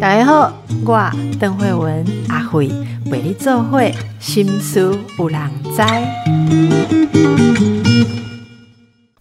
[0.00, 0.52] 大家好，
[0.84, 2.68] 我邓慧文阿慧
[3.10, 5.82] 为你做会心思有人知。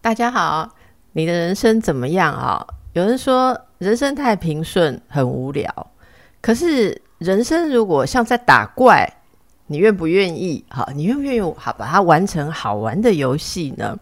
[0.02, 0.70] 大家好，
[1.14, 2.66] 你的人生怎么样啊？
[2.94, 5.88] 有人说人生太平顺，很无聊。
[6.42, 9.12] 可是人生如果像在打怪，
[9.68, 10.64] 你愿不愿意？
[10.70, 13.98] 好，你愿不愿意好把它完成好玩的游戏呢？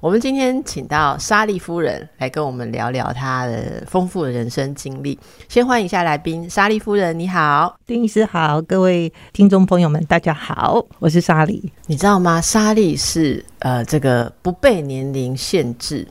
[0.00, 5.18] 我们今天请到莎莉夫人来跟我们聊聊她的丰富的人生经历。
[5.48, 11.72] 先欢迎一下来宾，莎莉夫人，你好，丁医师好，各位听众朋友们，大家好，我是莎莉。
[11.86, 12.40] 你知道吗？
[12.40, 16.06] 莎莉是呃，这个不被年龄限制，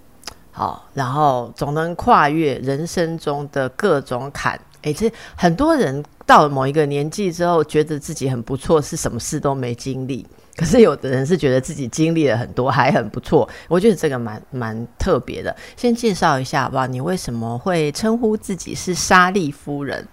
[0.51, 4.59] 好，然后总能跨越人生中的各种坎。
[4.81, 10.27] 哎，这很多人到了某一个年纪之后，觉得自己很不错，是什么事都没经历。
[10.57, 13.47] 可是有的人是觉得自己经历了很多，还很不错。
[13.69, 15.55] 我觉得这个蛮蛮特别的。
[15.77, 16.85] 先介绍一下吧？
[16.85, 20.05] 你为什么会称呼自己是莎莉夫人？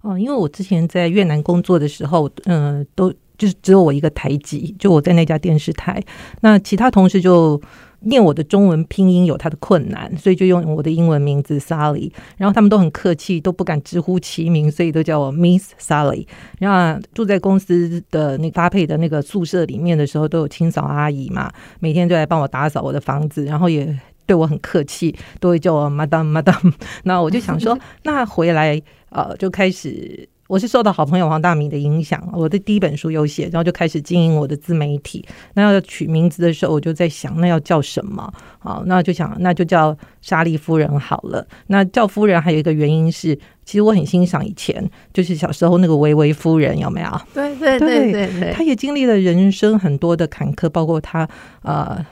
[0.00, 6.02] 哦，因为我之前在越南工作的时候，嗯，都就是只有我一个台籍，就我在那家电视台，
[6.40, 7.60] 那其他同事就。
[8.00, 12.10] 念我的中文拼音有他的困难，所以就用我的英文名字 Sally。
[12.36, 16.26] 然后他们都很客气，都不敢直呼其名，所以都叫我 Miss Sally。
[16.58, 26.72] 然后住在公司的那搭配的那个宿舍里面的时候，都有清扫阿姨嘛，每天都来帮我打扫我的房子，然后也对我很客气，都会叫我 Madam Madam。
[27.02, 30.28] 那我就想说， 那回来呃就开始。
[30.48, 35.24] 我是受到好朋友黄大明的影响，我的第一本书有写，然后就开始经营我的自媒体。
[35.52, 38.32] 那要取名字的时候，我就在想，那要叫什么？
[38.58, 41.46] 好，那就想那就叫莎莉夫人好了。
[41.66, 44.82] 那叫夫人还有一个原因是，其实我很欣赏以前
[45.12, 47.20] 就是小时候那个维维夫人，有没有？
[47.34, 51.28] 对对对对对，她也经历了人生很多的坎坷，包括她
[51.60, 52.02] 呃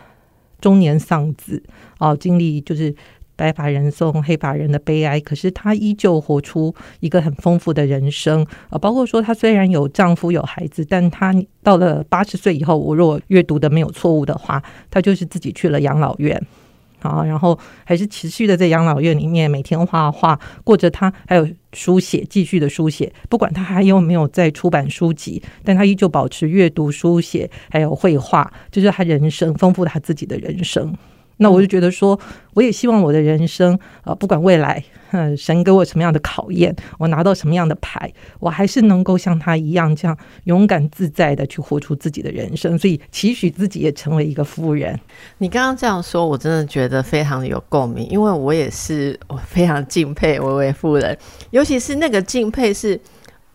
[0.60, 1.62] 中年丧子
[1.98, 2.94] 哦，经历就是。
[3.36, 8.78] 白发人送黑发人的悲哀，可是她依旧活出一个很丰富的人生啊！
[8.78, 16.42] 包括说，她虽然有丈夫有孩子，但她到了八十岁以后，我若阅读的没有错误的话，她就是自己去了养老院
[17.02, 23.12] 啊，然后还是持续的在养老院里面每天画画，过着她还有书写，继续的书写。
[23.28, 30.96] 不管她还有没有在出版书籍，但她依旧保持阅读、书写，还有绘画，就是她人生丰富她自己的人生。
[31.38, 32.18] 那我就觉得说，
[32.54, 38.10] 我也希望我的人生，呃，不管未来，嗯，神给我什么样的考验，我拿到什么样的牌，
[38.40, 42.78] 我还是能够像他一样，这样勇敢自在的去活出自己的人生。
[42.78, 44.98] 所以，期许自己也成为一个富人。
[45.38, 51.16] 你刚刚这样说，我真的觉得非常的有共鸣，因为我也是，我非常敬佩维维夫人，
[51.50, 52.98] 尤其是那个敬佩是，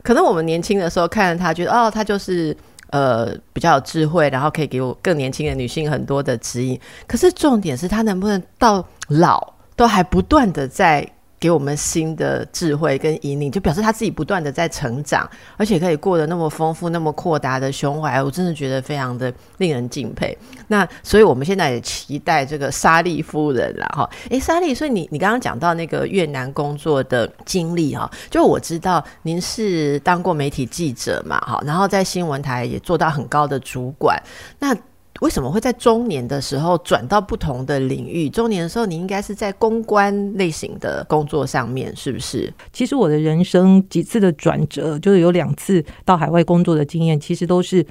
[0.04, 2.56] 可能我们年轻的时候看着他，觉得哦，他就是。
[2.92, 6.80] 呃，比较有智慧，然后可以给我更年轻的女性很多的指引。
[7.08, 11.06] 可是重点是，她能不能到老都还不断的在。
[11.42, 20.38] 给我们新的智慧跟引领，就表示他自己不断的在成长，而且可以过得那么丰富、那么阔达的胸怀，我真的觉得非常的令人敬佩。
[20.68, 24.08] 那所以我们现在也期待这个莎莉夫人了哈。
[24.30, 34.22] 诶，莎莉，所以你你刚刚讲到那个越南工作的经历哈，就我知道您是当过媒体记者嘛哈，然后在新闻台也做到很高的主管，
[34.60, 34.78] 那。
[35.22, 38.28] 为什么会在中年的时候转到不同的领域？
[38.28, 42.52] 中年的时候，你应该是在公关类型的工作上面，是不是？
[42.74, 47.86] 其实我的人生几次的转折，就是有两次到海外工作的经验，其实都是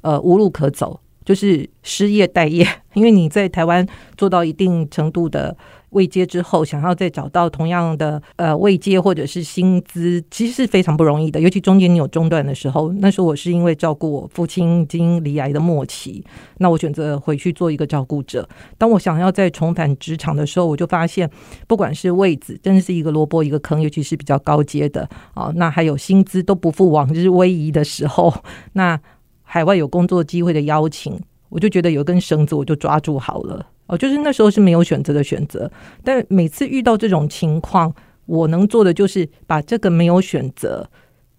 [0.00, 2.64] 呃无路可走，就是失业待业。
[2.94, 3.84] 因为你在台湾
[4.16, 5.56] 做到一定程度的。
[5.96, 11.40] 未接之后，想要再找到同样的呃未接或者是薪资，其实是非常不容易的。
[11.40, 16.22] 尤其中间你有中断的时候，那时候我是因为照顾我父亲经离癌的末期，
[16.58, 18.46] 那我选择回去做一个照顾者。
[18.76, 21.30] 当我想要再重返职场的时候，我就发现，
[21.66, 28.34] 不管是位子，真的是一个萝卜一个坑，尤其是比较高阶的啊，那还有薪资都不复往日威仪的时候，
[28.74, 29.00] 那
[29.42, 31.18] 海外有工作机会的邀请，
[31.48, 33.64] 我就觉得有根绳子，我就抓住好了。
[33.86, 35.70] 哦，就是那时候是没有选择的选择，
[36.02, 37.94] 但每次遇到这种情况，
[38.26, 40.90] 我能做的就是把这个没有选择，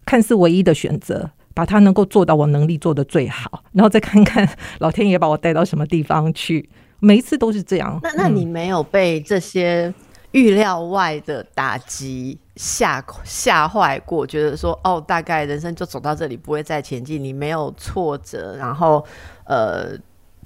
[0.06, 4.48] 看似唯一的选择，把它能够做到我能力做的最好，然后再看看
[4.80, 6.70] 老天爷把我带到什么地方去。
[7.00, 8.00] 每一次都是这样。
[8.02, 9.94] 那那你没有被这些
[10.32, 14.26] 预料外的打击吓吓坏过？
[14.26, 17.22] 觉得说哦，大概人生就走到这里，不会再前进？
[17.22, 19.06] 你没有挫折，然后
[19.44, 19.98] 呃。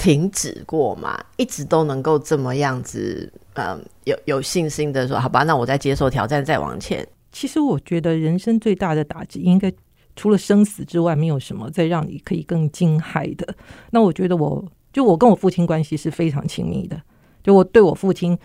[0.02, 1.24] 停止过嘛？
[1.38, 7.08] 一直都能够这么样子，嗯，有有信心的说，好吧，那我再接受挑战，再往前。
[7.32, 9.72] 其实我觉得人生最大的打击，应该
[10.16, 13.48] 除了生死之外，没有什么再让你可以更惊骇的。
[13.92, 17.00] 那我觉得，我就我跟我父亲关系是非常亲密的，
[17.44, 18.36] 就我对我父亲，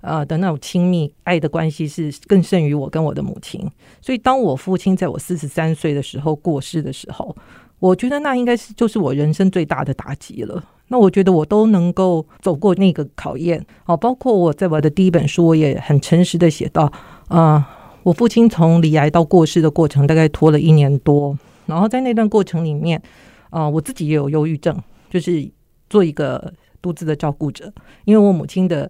[0.00, 3.70] 呃的那种亲密爱的关系是更胜于我跟我的母亲。
[4.00, 7.36] 所以，当我父亲在我四十三岁的时候过世的时候，
[7.82, 10.62] 我觉得那应该是就是我人生最大的打击了。
[10.86, 16.92] 那我觉得我都能够走过那个考验哦，包括我在我的第一本书，我也很诚实的写到，
[17.26, 17.66] 啊，
[18.04, 21.36] 我父亲从离癌到过世的过程大概拖了一年多，
[21.66, 23.02] 然后在那段过程里面，
[23.50, 24.80] 啊，我自己也有忧郁症，
[25.10, 25.50] 就是
[25.90, 27.72] 做一个独自的照顾者，
[28.04, 28.88] 因为我母亲的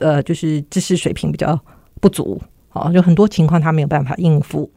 [0.00, 1.58] 呃就是知识水平比较
[1.98, 2.38] 不足，
[2.68, 4.70] 啊，就很多情况他没有办法应付。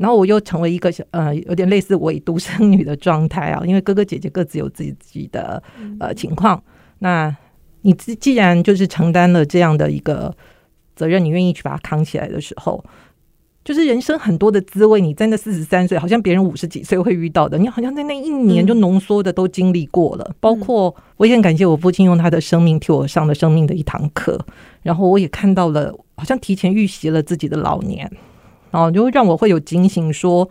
[0.00, 5.62] 然后我又成为一个呃有点类似伪独生女的状态啊， 因为哥哥姐姐各自有自己的
[5.98, 6.62] 呃情况。
[7.00, 7.36] 那
[7.82, 10.34] 你既然就是承担了这样的一个
[10.96, 12.82] 责任，你愿意去把它扛起来的时候，
[13.62, 20.34] 就是人生很多的滋味，你在那四十三岁，好像别人五十几岁会遇到的，你好像在那一年就浓缩的都经历过了。
[20.40, 24.40] 包括我也很感谢我父亲用他的生命替我上了生命的一堂课，
[24.82, 28.10] 然后我也看到了，好像提前预习了自己的老年。
[28.70, 30.48] 然后就会让我会有警醒，说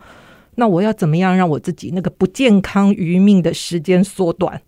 [0.56, 4.60] 那我要怎么样让我自己那个不健康余命的时间缩短？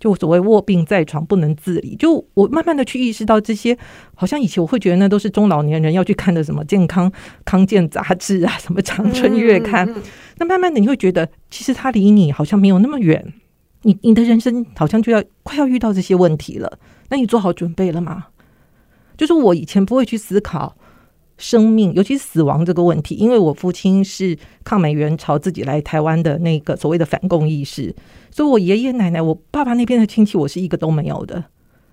[0.00, 3.76] 就所谓卧病在床不能自理，就我慢慢的去意识到这些，
[4.14, 7.10] 好像以前我会觉得那都是中老年人要去看的什么健康
[7.44, 9.92] 康健杂志啊，什么长春月刊。
[10.36, 13.34] 那慢慢的你会觉得，其实它离你好像没有那么远，
[13.82, 16.78] 你你的人生好像就要快要遇到这些问题了。
[17.08, 18.26] 那你做好准备了吗？
[19.16, 20.76] 就是我以前不会去思考。
[21.38, 27.94] 生命，尤其是死亡这个问题，因为我父亲是抗美援朝自己来台湾的那个所谓的反共意识，
[28.30, 31.44] 所以我爷爷奶奶、我爸爸那边的亲戚，我是一个都没有的。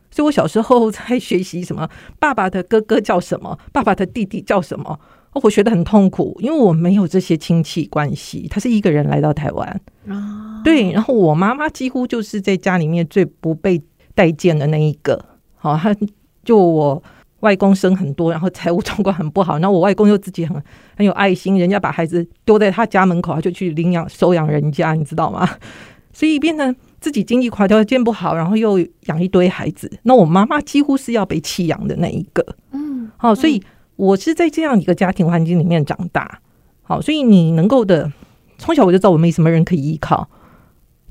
[0.09, 1.87] 所以我小时候在学习什么，
[2.19, 4.99] 爸爸的哥哥叫什么，爸爸的弟弟叫什么，
[5.33, 8.47] 我学得很痛苦，因为我没有这些亲戚关系。
[8.49, 13.79] 他是一个人来到台湾啊，对，然后我妈妈几乎就是在家里面最不被
[14.15, 15.23] 待见的那一个。
[15.55, 15.95] 好，他
[16.43, 17.03] 就我。
[17.45, 20.59] 外公生很多，然后财务状况很不好，然后我外公又自己很
[20.97, 25.47] 很有爱心，人家把孩子丢在他家门口，他就去领养收养人家，你知道吗？
[26.11, 32.43] 所以变成自己经济垮条件不好，然后又养一堆孩子，那我妈妈几乎是要被弃养的那一个。
[32.71, 33.61] 嗯，好，所以
[33.95, 36.39] 我是在这样一个家庭环境里面长大。
[36.81, 38.11] 好，所以你能够的，
[38.57, 40.27] 从小我就知道我没什么人可以依靠，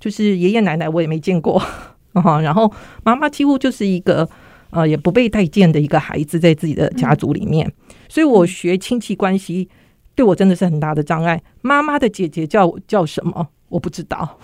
[0.00, 1.62] 就是爷爷奶奶我也没见过
[2.14, 2.72] 啊，然后
[3.04, 4.28] 妈妈几乎就是一个。
[4.74, 7.72] 呃，也不被待见的一个孩子，在自己的家族里面，
[8.08, 9.68] 所以我学亲戚关系，
[10.16, 11.40] 对我真的是很大的障碍。
[11.62, 13.46] 妈妈的姐姐叫叫什么？
[13.68, 14.36] 我不知道。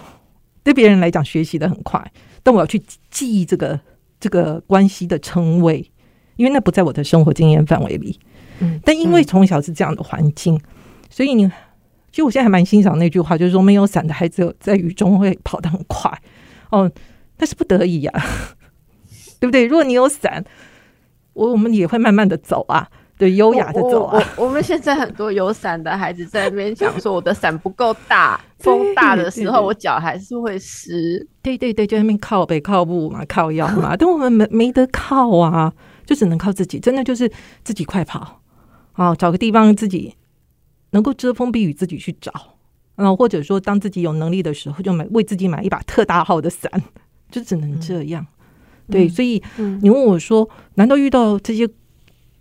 [0.63, 2.01] 对别人来讲，学习的很快，
[2.45, 2.81] 但我要去
[3.11, 3.81] 记忆这个
[4.21, 5.85] 这个关系的称谓，
[6.37, 8.17] 因为那不在我的生活经验范围里。
[8.61, 10.61] 嗯，但因为从小是这样的环境，
[11.11, 11.45] 所以你，
[12.13, 16.17] 其实我现在还蛮欣赏那句话，就是说没有伞的孩子在雨中会跑得很快。
[16.71, 16.89] 哦，
[17.39, 18.13] 那是不得已呀。
[19.41, 19.67] 对不对？
[19.67, 20.45] 如果你有伞，
[21.33, 22.87] 我我们也会慢慢的走啊，
[23.19, 24.23] 对，优雅的走啊。
[24.37, 31.27] 我们现在很多有伞的孩子在那边讲说，我的伞不够大， 风大的时候我脚还是会湿。
[31.43, 33.97] 对对对，就那边靠背靠步嘛，靠腰嘛。
[33.99, 35.73] 但我们没没得靠啊，
[36.05, 37.31] 就只能靠自己，真的就是
[37.65, 38.43] 自己快跑
[38.93, 40.15] 啊，找个地方自己
[40.91, 42.33] 能够遮风避雨，自己去找。
[42.97, 46.71] 嗯，或者说当自己有能力的时候，就买为自己买一把特大号的伞，
[47.31, 48.27] 就只能这样。
[48.91, 49.43] 对，所以
[49.81, 51.69] 你问我说，难道遇到这些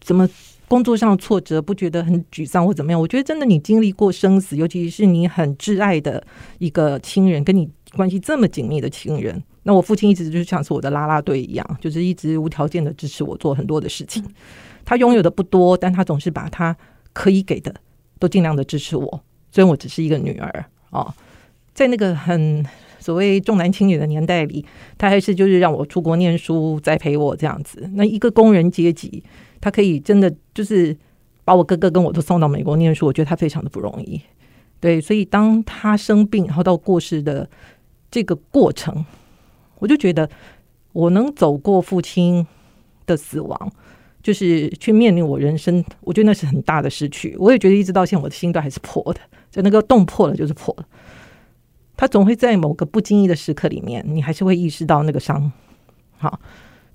[0.02, 0.28] 怎么
[0.68, 3.00] 工作上的挫折，不觉得很沮丧或怎么样？
[3.00, 6.24] 我觉得真的，你经历过生死，尤其是你很挚爱的
[6.58, 14.24] 一个亲人，跟你关系这么紧密的亲人，那我父亲一直就像是我的拉拉队一样，就是一直无条件的支持我做很多的事情。
[14.86, 16.76] 他拥有的不多，但他总是把他
[17.14, 17.74] 可以给的
[18.20, 19.24] 都尽量的支持我。
[19.52, 21.14] 虽然我只是一个女儿啊，
[21.74, 22.66] 在那个很。
[23.00, 24.66] 所谓重男轻女的年代里，
[24.98, 27.90] 他还是就是让我出国念书，栽培我这样子。
[27.94, 29.24] 那一个工人阶级，
[29.60, 30.96] 他可以真的就是
[31.44, 34.22] 把我哥哥跟我都送到美国念书，我觉得他非常的不容易。
[34.80, 37.50] 对，所以当他生病，然后到过世的
[38.10, 39.06] 这个过程，
[39.80, 40.30] 我就觉得
[40.94, 42.46] 我能走过父亲
[43.06, 43.72] 的死亡，
[44.24, 47.36] 就是去面临我人生，我觉得那是很大的失去。
[47.38, 49.20] 我也觉得一直到现在，我的心都还是破的，
[49.52, 50.86] 就那个洞破了就是破了。
[52.00, 55.52] 他总会在某个不经意的时刻里面，你还是会意识到那个伤，
[56.18, 56.40] 好，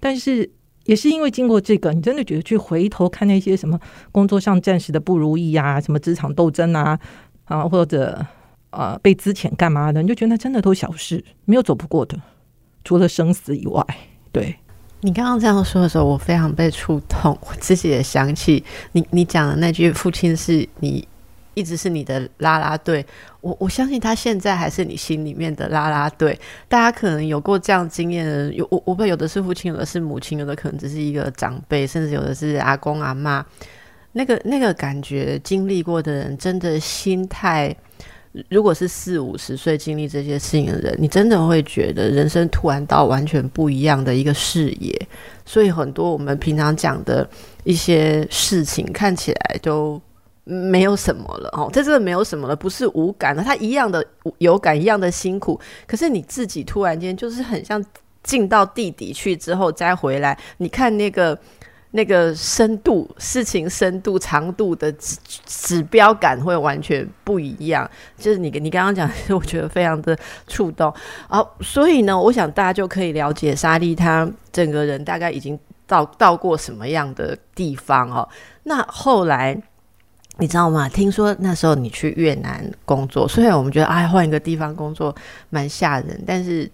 [0.00, 0.50] 但是
[0.84, 3.78] 也是因为经过这个，你真的觉得去回头看那些什么
[4.11, 6.99] 工作上暂时的不如意啊，什么职场斗争啊，
[7.44, 8.25] 啊或者
[8.70, 12.18] 呃被资遣干嘛的，你就觉得那真的都小事，没有走不过的，
[12.82, 13.84] 除了生死以外。
[14.32, 14.56] 对
[15.02, 21.06] 你刚刚这样说的时候，我非常被触动，我自己也想起你你讲的那句“父亲是你”。
[21.56, 23.06] 一直是你的拉拉队，
[23.45, 26.39] 我我相信他现在还是你心里面的啦啦队。
[26.67, 33.45] 大家可能有过这样经验的，有我我不有的是父亲，有的是母亲，有的可能只是一个长辈，甚至有的是阿公阿妈。
[34.13, 37.77] 那个那个感觉经历过的人，真的心态，
[38.49, 45.09] 如果是四五十岁经历这些事情的人，你真的会觉得人生突然到完全不一样的一个视野。
[45.45, 47.29] 所以很多我们平常讲的
[47.65, 50.01] 一些事情，看起来都
[50.45, 54.05] 没有什么了哦，这真的没有什么了，不是无感的，他一样的
[54.39, 55.59] 有感，一样的辛苦。
[55.87, 57.85] 可是你自己突然间就是很像
[58.23, 61.39] 进到地底去之后再回来，你看那个。
[61.97, 67.89] 那个深度、事情深度、长度的指指标感会完全不一样。
[68.19, 70.93] 就是你你刚刚讲， 我觉得非常的触动。
[71.29, 78.29] 好，所以呢，我想大家就可以了解莎莉她整个人大概已经到到过什么样的地方哦。
[78.65, 79.57] 那后来
[80.38, 80.88] 你知道吗？
[80.88, 85.14] 听说那时候你去越南工作，虽然我们觉得哎换一个地方工作
[85.50, 86.71] 蛮吓人，但是。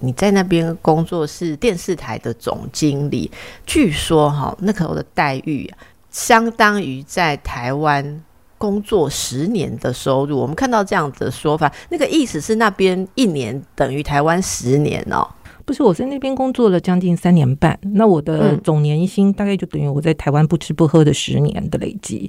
[0.00, 3.30] 你在那边工作是电视台的总经理，
[3.64, 5.72] 据说哈，那时候的待遇
[6.10, 8.22] 相当于在台湾
[8.58, 10.36] 工作十年的收入。
[10.36, 15.24] 我们看到这样子的说法，那个意思是那边一年等于台湾十年哦。
[15.64, 22.28] 不是，我在那边工作了将近三年半，那我的总年薪大概就等于我在台湾不吃不喝的十年的累积。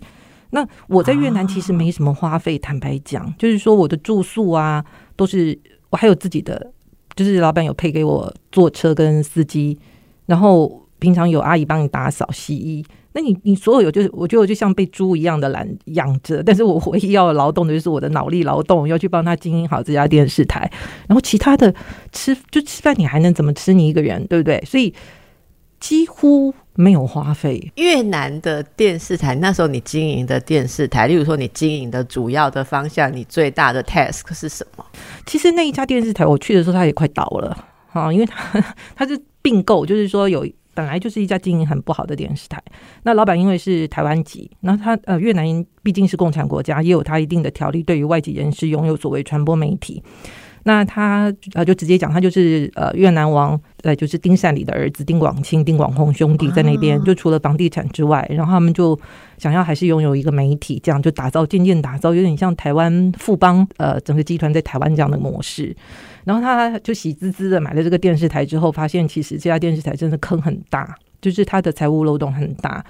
[0.52, 4.84] 那我在越南其实没什么花费，坦白讲，就是说我的住宿啊，
[5.16, 5.58] 都是
[5.90, 6.72] 我还有自己的。
[7.16, 9.80] 就是老板有配给我坐车跟司机，
[10.26, 12.84] 然后平常有阿姨帮你打扫洗衣。
[13.14, 20.70] 那你你所有有就是，我觉得我就像被猪一样的懒养着，但是我唯一要劳动的就是我的脑力劳动，要去帮他经营好这家电视台。
[21.08, 21.74] 然后其他的
[22.12, 24.62] 吃就吃饭，你还能怎么吃你一个人，对不对？
[24.66, 24.94] 所以
[25.80, 26.54] 几乎。
[26.76, 27.72] 没有花费。
[27.76, 34.86] 越南的电视台，那时候你经营的电视台，例如说你经营的主要的方向，你最大的 task 是什么？
[35.26, 38.64] 其实那一家电视台，我去的时候它也快倒了啊，因为它
[38.96, 42.62] 它是并购，就是说有本来就是一家经营很不好的电视台。
[43.04, 45.46] 那老板因为是台湾籍，那他呃越南
[45.82, 50.04] 毕竟是共产国家，也有他一定的条例，对于外籍人士拥有所谓传播媒体。
[50.68, 59.00] 那他呃就直接讲，他就是呃越南王，呃就是丁善礼的儿子丁广清、丁广宏兄弟在那边，就除了房地产之外，然后他们就
[59.38, 65.76] 想要还是拥有一个媒体，这样就打造渐渐打造，有点像台湾富邦呃整个集团在台湾这样的模式。
[66.24, 72.84] 然后他就喜滋滋的买了这个电视台之后，发现其实这家电视台真的坑很大，就是他的财务漏洞很大。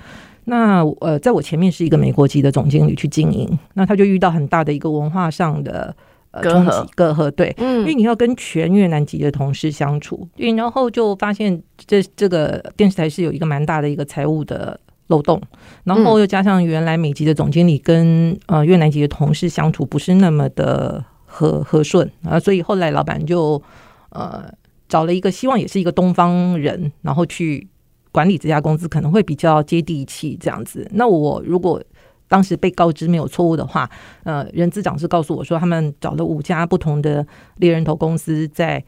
[0.46, 5.94] 那呃在我前面是一个美国籍的总经理去经营，那他就遇到很大的一个文化上的。
[6.42, 15.42] 隔阂，隔阂，对，嗯，因为你要跟全越南籍的同事相处，然后就发现这这个电视台是有一个蛮大的一个财务的漏洞，
[15.84, 23.62] 然后又加上原来美籍的总经理跟呃越南籍的同事相处不是那么的和和顺啊，所以后来老板就
[24.10, 24.44] 呃
[24.90, 27.68] 找了一个希望也是一个东方人，然后去
[28.12, 30.88] 管理这家公司，可能会比较接地气这样子。
[30.94, 31.82] 那我如果
[32.28, 33.90] 当时被告知没有错误的话，
[34.24, 37.26] 呃，人资长是告诉我说，他们找了五家不同的
[37.58, 38.84] 猎人头公司，在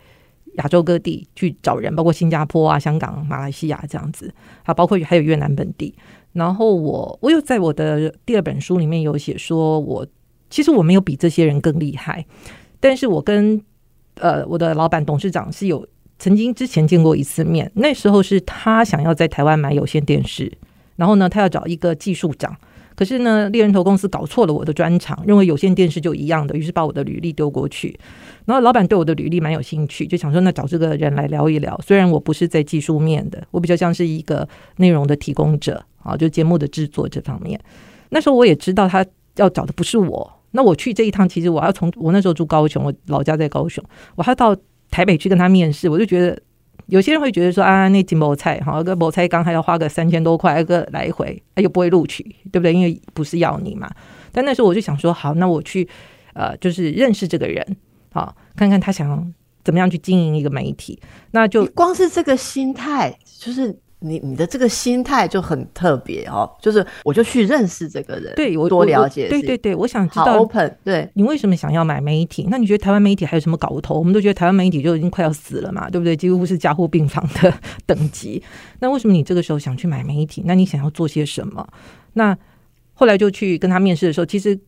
[0.56, 5.94] 亚洲各地去找人，包括新加坡啊、香港、马来西亚这样子，啊，包括还有越南本地。
[6.34, 10.06] 然后我我有在我的第二本书里面有写说，我
[10.50, 12.25] 其实我没有比这些人更厉害，
[12.79, 13.62] 但是我跟
[14.15, 20.51] 呃我的老板董事长是有曾经之前见过一次面，那时候是他想要在台湾买有线电视，
[20.96, 22.58] 然后呢，他要找一个技术长。
[22.98, 27.96] 可是呢，猎人头公司搞错了我的专长，认为有线电视就一样的，于是把我的履历丢过去。
[28.46, 31.80] 然后老板对我的履历蛮有兴趣，就想说那找这个人来聊一聊。
[31.86, 37.60] 虽然我不是在技术面的，我比较像是一个内容的提供者啊，就节目的制作这方面。
[38.10, 40.34] 那时候我也知道他要找的不是我。
[40.51, 43.84] 那我去这一趟，其实我要从我那时候住高雄，我老家在高雄，
[44.16, 44.58] 我还要到
[44.89, 46.42] 台北去跟他面试，我就觉得。
[46.88, 52.74] 有些人会觉得说啊，那金毛菜哈，个某菜刚还要花个三千多块一个来回，又不会录取，对不对？
[52.74, 53.89] 因为不是要你嘛。
[54.32, 55.88] 但那时候我就想说，好，那我去
[56.34, 57.77] 呃，就是认识这个人，
[58.12, 61.00] 好，看看他想怎么样去经营一个媒体。
[61.32, 63.77] 那就光是这个心态，就是。
[64.00, 72.46] 你你的这个心态就很特别哦，就是我就去认识这个人，对我多了解，对对对，我想知道 open，对你为什么想要买媒体？
[72.50, 73.98] 那你觉得台湾媒体还有什么搞头？
[73.98, 76.16] 我们都觉得台湾媒体就已经快要死了嘛，对不对？
[76.16, 77.51] 几乎是加护病房的
[77.88, 78.44] 等级。
[78.80, 80.44] 那为什么你这个时候想去买媒体？
[80.46, 81.68] 那你想要做些什么？
[82.13, 82.38] 那
[82.94, 84.60] 后来就去跟他面试的时候，其实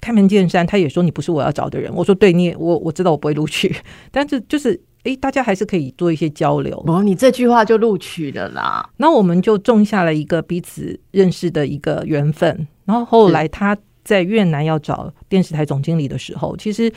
[0.00, 1.94] 开门见山，他也说你不是我要找的人。
[1.94, 3.72] 我说对，你也我我知道我不会录取，
[4.10, 4.82] 但是就是。
[5.04, 6.82] 哎，大家还是可以做一些交流。
[6.86, 8.90] 哦，你这句话就录取了啦。
[8.96, 12.66] 那我们就种下了一个彼此认识的一个缘分。
[12.84, 16.92] 然后后来他在越南要找电视台总经理的时候，其实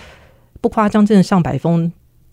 [0.60, 1.92] 不夸张，真的上百封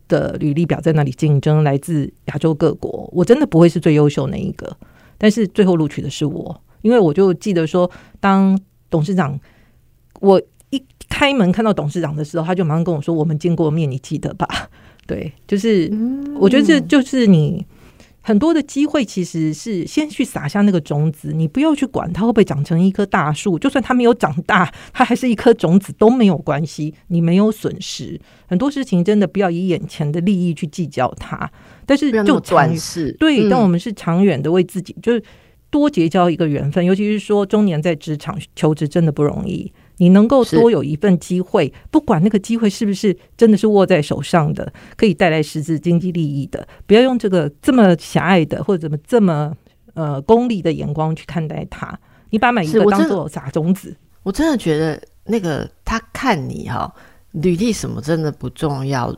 [0.09, 4.77] 的履历表在那里竞争，来自亚洲各国，我真的不会是最优秀那一个，
[5.19, 7.91] 但是最后录取的是我，因为我就记得说，
[8.21, 8.59] 当
[8.91, 9.39] 董事长
[10.21, 10.41] 我
[10.71, 14.47] 一开门看到董事长的时候，他就马上跟我说：“我们见过面，你记得吧？”
[15.07, 15.93] 对，就是
[16.39, 17.67] 我觉得这就是你。
[18.27, 28.19] 很多的机会其实是先去撒下那个种子，你不要去管它会不会长成一棵大树，就算它没有长大，它还是一颗种子都没有关系，你没有损失。
[28.47, 31.53] 很多事情真的不要以眼前的利益去计较它，
[31.85, 33.13] 但是就短视。
[33.21, 35.23] 对，但我们是长远的为自己，就是
[35.69, 39.71] 多结交一个缘分，尤其是说中年在职场求职真的不容易。
[39.99, 49.55] 你能够多有一份机会，不管那个机会是不是真的是握在手上的，可以带来实质经济利益的，不要用这个这么狭隘的或者怎么这么
[49.95, 51.99] 呃功利的眼光去看待它。
[52.31, 56.93] 你把每一个当做撒种子，我真的觉得那个他看你哈
[57.31, 59.15] 履历什么真的不重要，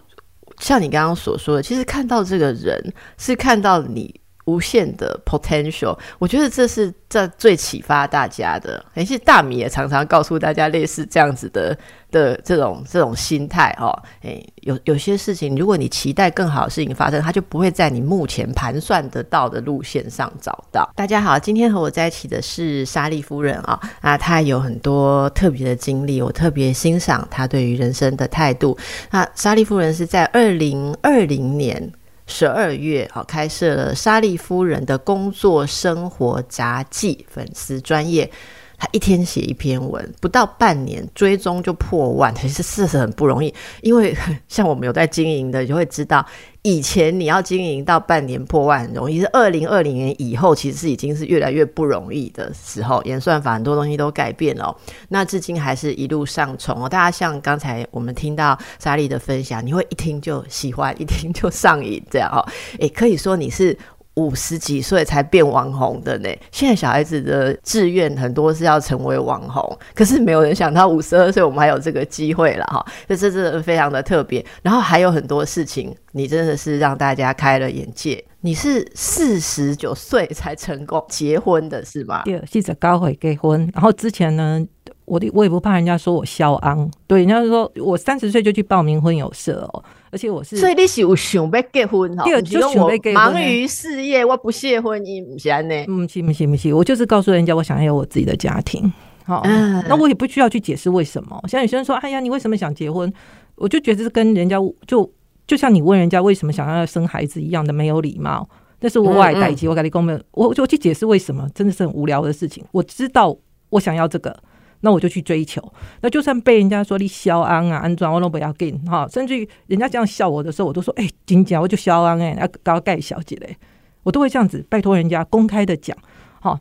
[0.60, 4.14] 像你刚刚所说的，其实看到这个人是看到你。
[4.46, 8.84] 无限的 potential，我觉得这是这最启发大家的。
[8.94, 11.76] 而且大米也常常告诉大家类似这样子的
[12.10, 13.92] 的这种这种心态哦。
[14.22, 20.88] 诶，有有些事情，如果你期待更好的事情发生，它就不会在你目前盘算得到的路线上找到。
[20.94, 28.78] 大家好，今天和我在一起的是莎莉夫人啊啊，她有很多特别的经历，我特别欣赏她对于人生的态度。
[29.10, 31.92] 那莎莉夫人是在二零二零年。
[32.26, 38.30] 十二月，好开设了莎莉夫人的工作生活杂技粉丝专业。
[38.78, 43.52] 他一天写一篇文，不到半年追踪就破万，其实事实很不容易。
[43.80, 44.16] 因为
[44.48, 46.24] 像我们有在经营的，就会知道，
[46.62, 53.02] 以前你要经营到半年破万很容易，是二零二零年以后，其实是已经是越来越不容易的时候。
[53.04, 54.76] 演算法很多东西都改变了，
[55.08, 56.88] 那至今还是一路上冲哦。
[56.88, 62.44] 大家像刚才我们听到莎莉的分享，你会一听就喜欢，一听就上瘾，这样哦。
[62.78, 63.76] 也可以说你是。
[64.16, 66.28] 五十几岁才变网红的呢？
[66.50, 72.84] 现在小孩子的志愿很多是要成为网红，可是没有人想到五十二岁我们还有这个机会了哈！
[73.06, 74.44] 这真的非常的特别。
[74.62, 78.22] 然后还有很多事情，你真的是让大家开了眼界。
[78.40, 82.22] 你是四十九岁才成功结婚的是吗？
[82.24, 83.70] 对，记者高会结婚。
[83.74, 84.64] 然后之前呢，
[85.06, 89.82] 我的我也不怕人家说我肖昂，对，人家说我三十岁就去报名婚友社哦。
[90.10, 92.24] 而且我是，所以你是有想要结婚哈？
[92.40, 95.84] 就想要忙于事业，我不屑婚姻，不是安呢？
[95.86, 98.90] 不是不是不是，我就是告诉人家，我想要有我自己的家庭。
[99.24, 99.42] 好，
[99.88, 101.38] 那我也不需要去解释为什么。
[101.48, 103.12] 像有些人说，哎呀，你为什么想结婚？
[103.56, 105.10] 我就觉得是跟人家就
[105.46, 108.48] 就像你问人家为什么想要生孩子一样的没有礼貌。
[108.80, 112.64] 那是我外代际，我跟你讲，我就去解释为什么，真的是很无聊的事情。
[112.72, 113.36] 我知道
[113.70, 114.34] 我想要这个。
[114.80, 115.62] 那我就去追求，
[116.00, 123.56] 那就算被人家说你肖安啊，安装我都不要跟哈，甚至于人家这样笑我的时候，我都说哎，金姐我就肖安哎，要高盖小姐嘞，
[124.02, 125.96] 我都会这样子拜托人家公开的讲
[126.40, 126.60] 哈。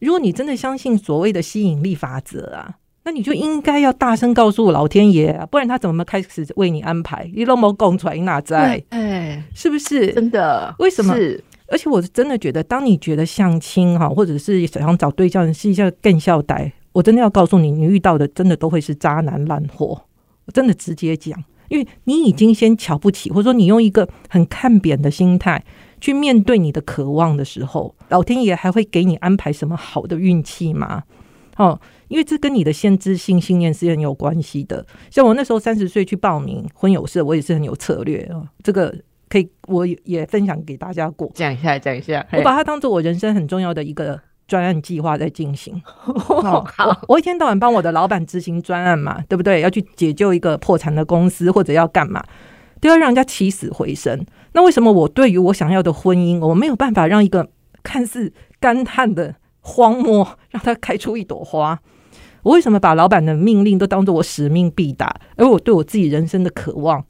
[0.00, 7.30] 如果你真的相信所谓的吸引力法则啊，那你就应该要大声告诉老天爷啊，不然他怎么开始为你安排？
[7.34, 8.82] 你都没供出来，哪在？
[8.90, 10.74] 哎，是不是真的？
[10.78, 11.14] 为什么？
[11.68, 16.72] 而且我是真的觉得，当你觉得相亲哈，或者是想找对象，是一下更笑呆。
[16.92, 20.02] 我真的要告诉你，你遇到的真的都会是渣男烂货。
[20.46, 25.64] 我真的直接讲，因为你已经先瞧不起，或者说你用一个很看扁的心态
[26.00, 31.04] 去面对你的渴望的时候，老天爷还会给你安排什么好的运气吗？
[31.56, 34.84] 哦，因为这跟你的先知性信念是很有关系的。
[35.10, 38.42] 像我那时候三十岁去报名婚友社，我也是很有策略啊。
[38.64, 38.92] 这个
[39.28, 42.26] 可以，我也分享给大家过，讲一下，讲一下。
[42.32, 44.20] 我把它当做我人生很重要的一个。
[44.50, 46.66] 专案计划在进行， 好，
[47.06, 49.60] 我一天到晚帮我的老板执行专案嘛，对不对？
[49.60, 52.20] 要去解救一个破产的公司，或者要干嘛，
[52.80, 54.26] 都要让人家起死回生。
[54.54, 57.48] 那为什么我对于我想要的婚姻，我没有办法让一个
[57.84, 61.78] 看似干旱的荒漠，让它开出一朵花？
[62.42, 65.14] 我为什么把老板的命令都当做我使命必达？
[65.36, 67.04] 而我对我自己人生的渴望，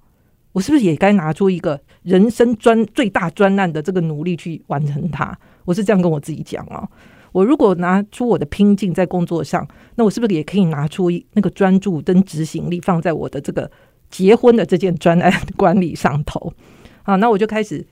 [0.53, 5.35] 我是不是也该拿出一个人生专最大专案的这个努力去完成它？
[5.65, 6.89] 我是这样跟我自己讲哦。
[7.33, 13.71] 我如果拿出我的拼劲在工作上，那我是不是也可以拿出那个专注跟执行力放在我的这个
[14.11, 16.53] 结婚的这件专案管理上头？
[17.05, 17.87] 啊，那我就开始，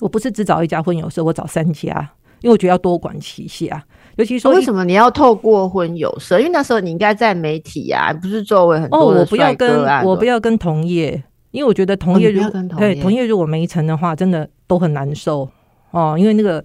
[0.00, 2.10] 我不是只找一家婚友社，我找三家，
[2.42, 3.82] 因为我觉得要多管齐下。
[4.16, 6.38] 尤其说，为什么你要透过婚友社？
[6.38, 9.84] 因为那时候你应该在媒体呀，不是周围很多我不要跟。
[10.04, 15.48] 我不要跟同业，因为我觉得同业如果对同业如果没成的话，真的都很难受
[15.92, 16.16] 哦。
[16.18, 16.64] 因为那个。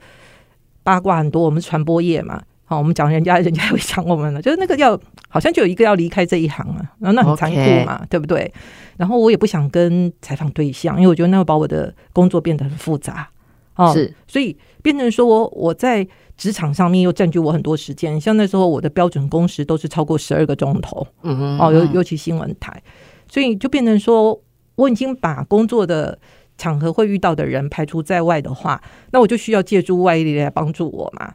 [0.89, 4.41] 八卦很多，我们传播业嘛，好，我们讲人家， 人家会讲我们了。
[4.41, 8.51] 就是那个要，好像就有一个要离开这一行啊，然后那很残酷嘛，对不对？
[8.97, 13.29] 然后我也不想跟采访对象，因为我觉得那会把我的工作变得很复杂。
[13.75, 18.19] 哦，是，所以变成说我我在职场上面又占据我很多时间。
[18.19, 21.05] 像那时候我的标准工时都是超过十二个钟头。
[21.21, 21.59] 嗯嗯。
[21.59, 22.81] 哦，尤尤其新闻台，
[23.29, 24.41] 所以就变成说
[24.73, 26.17] 我已经把工作的
[26.59, 28.79] 场合会遇到的人排除在外的话，
[29.11, 31.33] 那我就需要借助外力来帮助我嘛。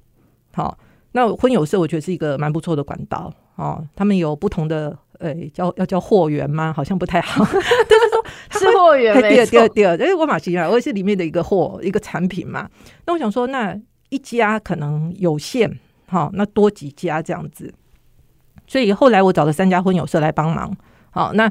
[0.52, 0.78] 好。
[1.16, 6.72] 那婚友社我觉得是一个蛮不错的管道哦，他们有不同的呃叫要叫货源吗？
[6.76, 8.24] 好像不太好， 就是说
[8.58, 9.14] 是货源。
[9.22, 12.68] 第二第二第二，因为沃玛西啊，我也是里面的一个货一个产品嘛。
[13.06, 17.72] 那我想说，那一家可能有限，好，那多几家这样子。
[18.66, 20.76] 所以后来我找了三家婚友社来帮忙。
[21.12, 21.48] 好，那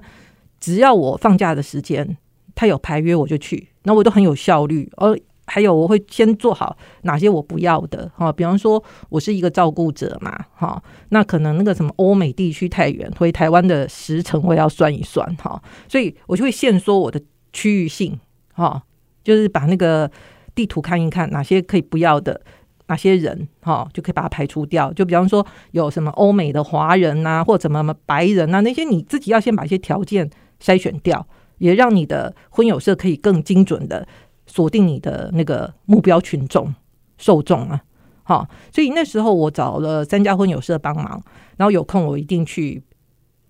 [0.60, 2.18] 只要我放假的时间，
[2.56, 4.92] 他有排约我就去，那我都很有效率。
[4.98, 18.18] 而还有，我会先做好哪些我不要的哈，比方说我是一个照顾者嘛哈，那可能那个什么欧美地区太远，回台湾的时程我要算一算哈，所以我就会限缩我的区域性
[18.54, 18.82] 哈，
[19.22, 20.10] 就是把那个
[20.56, 22.40] 地图看一看，哪些可以不要的，
[22.88, 24.94] 哪些人哈就可以把它排除掉。
[24.94, 30.30] 就比方说有什么欧美的华人呐，或者什么白人呐，那些你自己要先把一些条件
[30.62, 34.08] 筛选掉，也让你的婚友社可以更精准的。
[34.46, 36.72] 锁定你的那个目标群众
[37.18, 37.82] 受众啊，
[38.24, 41.24] 好，所以那时候我找了三家婚友社帮忙，
[41.56, 42.84] 然后有空我一定去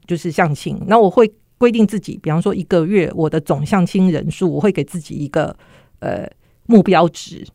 [0.05, 5.57] 就是相亲，那我会规定自己，比方说一个月我的总相亲人数，我会给自己一个
[5.99, 6.29] 呃
[6.67, 7.45] 目标值。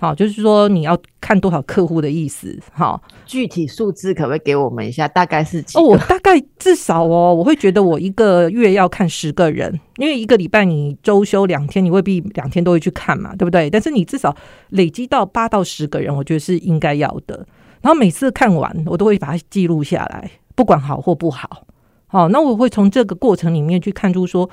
[0.00, 5.08] 好，就是说你要看多少客户的意思，好，具体数字可不可以给我们一下？
[5.08, 5.76] 大概是几？
[5.76, 13.68] 哦，我大概至少哦，我会觉得我一个月要看十个人，因为一个礼拜你周休两天，你未必两天都会去看嘛，对不对？
[13.68, 14.34] 但是你至少
[14.68, 17.44] 累积到八到十个人，我觉得是应该要的。
[17.80, 21.66] 然后每次看完，我都会把它记录下来，不管好或不好。
[22.06, 24.48] 好，那我会从这个过程里面去看出说，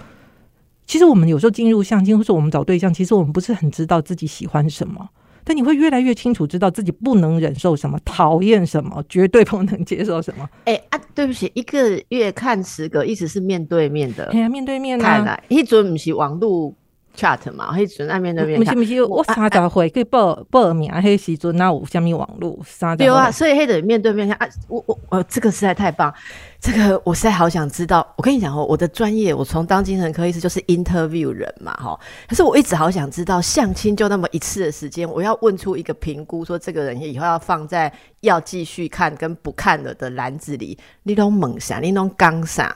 [0.87, 5.07] 其实我们有时候进入相亲，或者我们找对象，其实我们不是很知道自己喜欢什么。
[5.45, 10.49] 但你会越来越清楚，知道自己不能忍受什么，讨厌什么，绝对不能接受什么。
[10.65, 14.25] 哎啊，对不起，一个月看十个，一直是面对面的。
[14.33, 16.73] 哎呀，面对面看来一准不是网络
[17.15, 18.59] chat 嘛，迄准按面对面。
[18.59, 22.59] 不是不是，我三十岁可以报报名，迄时阵那有虾米网络？
[22.97, 26.13] 对啊，所以迄得面对面看啊，我我我这个实在太棒。
[26.59, 28.05] 这个我实在好想知道。
[28.17, 31.99] 我跟你讲哦，我的专业，我从当精神科医师就是 interview 人嘛，哈。
[32.27, 42.75] 可是我一直好想知道，相亲就那么一次的时间，我要问出一个评估，说这个人以后要放在要继续看跟不看了的篮子里，你拢猛啥，你拢刚啥。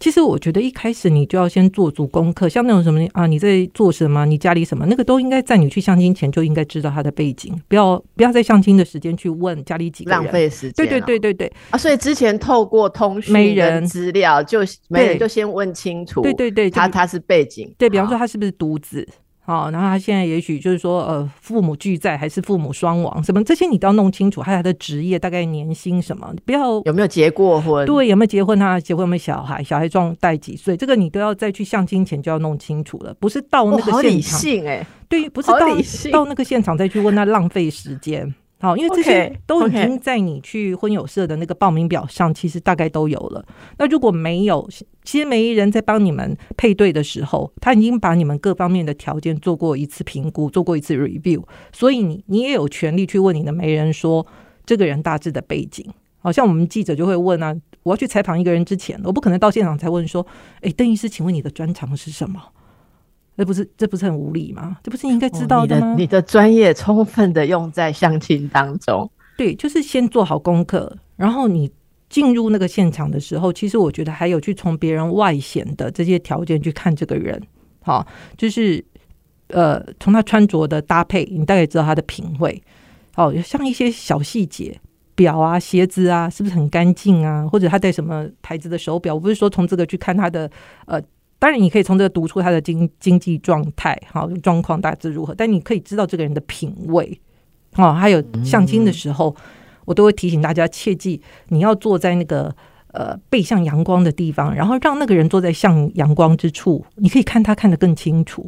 [0.00, 10.74] 其实我觉得一开始你就要先做足功课，像那种什么啊，你在做什么，你家里什么，那个都应该在你去相亲前就应该知道他的背景，不要不要在相亲的时间去问家里几个人，浪费时间。
[10.74, 11.78] 对对对对对啊！
[11.78, 19.06] 所以之前透过通讯人资料，就没人就先问清楚，对对对，他他是背景，对比方说他是不是独子。
[19.50, 24.40] 好，然后他现在也许就是说，呃，父母俱在还是父母双亡，什么这些你都要弄清楚。
[24.40, 27.84] 还有他的职业，大概年薪什么，不要有没有结过婚？
[27.84, 28.56] 对，有没有结婚？
[28.56, 29.60] 他结婚有没有小孩？
[29.60, 30.76] 小孩状带几岁？
[30.76, 35.58] 这个你都要再去相亲前就要弄清楚了，不是到那个现场，哎，对，不是到
[36.12, 38.32] 到那个现场再去问，他浪费时间。
[38.60, 43.42] 好，因为这些都已经在你去婚友社的那个报名表上，其实大概都有了。
[43.78, 44.68] 那如果没有，
[45.02, 51.42] 其实媒人在帮你们配对的时候，他已经把你们各方面的条件做过一次评估，做过一次 review，
[51.72, 54.26] 所以你你也有权利去问你的媒人说，
[54.66, 55.86] 这个人大致的背景。
[56.18, 60.26] 好像我们记者就会问啊，我要去采访一个人之前，我不可能到现场才问说，
[60.60, 62.38] 哎，邓医师，请问你的专长是什么？
[63.40, 64.76] 这不是这不是很无理吗？
[64.82, 65.94] 这不是应该知道的吗？
[65.96, 71.72] 你的专业充分的用在相亲当中，对，就是先做好功课，然后你
[72.10, 77.42] 进入那个现场的时候，其实我觉得还有去从别人外显的这些条件去看这个人，
[77.80, 78.84] 好，就是
[79.46, 82.62] 呃，从他穿着的搭配，你大概知道他的品味，
[83.16, 84.78] 哦，像一些小细节，
[85.14, 87.48] 表啊、鞋子啊，是不是很干净啊？
[87.48, 89.14] 或者他戴什么牌子的手表？
[89.14, 90.50] 我不是说从这个去看他的
[90.84, 91.00] 呃。
[91.40, 95.34] 当然，你可以从这个读出他的经经济状态，好状况大致如何。
[95.34, 97.18] 但你可以知道这个人的品味，
[97.76, 99.34] 哦，还有相亲的时候，
[99.86, 102.54] 我都会提醒大家切记，你要坐在那个
[102.92, 108.46] 呃背向阳光的地方，然后让那个人坐在向阳光之处，你可以看他看得更清楚。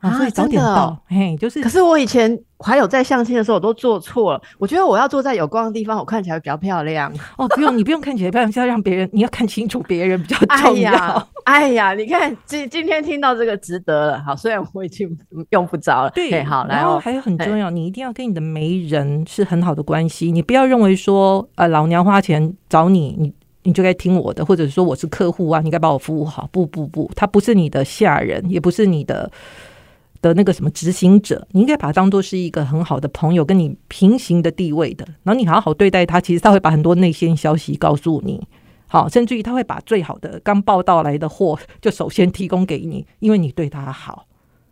[0.00, 1.62] 啊，所以早点到，嘿，就是。
[1.62, 4.42] 可是我以前还有在相亲的时候，我都做错了。
[4.58, 7.12] 我觉得我要坐在有光的地方，我看起来比较漂亮。
[7.36, 11.28] 哦，不用，你不用看起来漂亮，是要让别人，你要看清楚别人比较重要。
[11.44, 14.22] 哎呀，你看今今天听到这个值得了。
[14.22, 15.06] 好，虽然我已经
[15.50, 16.10] 用不着了。
[16.14, 20.32] 对，好，然后还有很重要，你一定要跟你的媒人是很好的关系。
[20.32, 23.32] 你不要认为说，呃，老娘花钱找你，你。
[23.62, 26.48] 你就该听我的，或者说我是客户啊，你该把我服务好。
[26.50, 29.30] 不不不，他不是你的下人，也不是你的
[30.22, 35.04] 的那个什么执行者，你应该把他当做是一个很好的朋友，跟你平行的地位的。
[35.22, 38.46] 然后你好好对待他，其实他会把很多内线消息告诉你，
[38.86, 44.26] 好，甚至于他会把最好的刚报道来的货就首先提供给你，因为你对他好。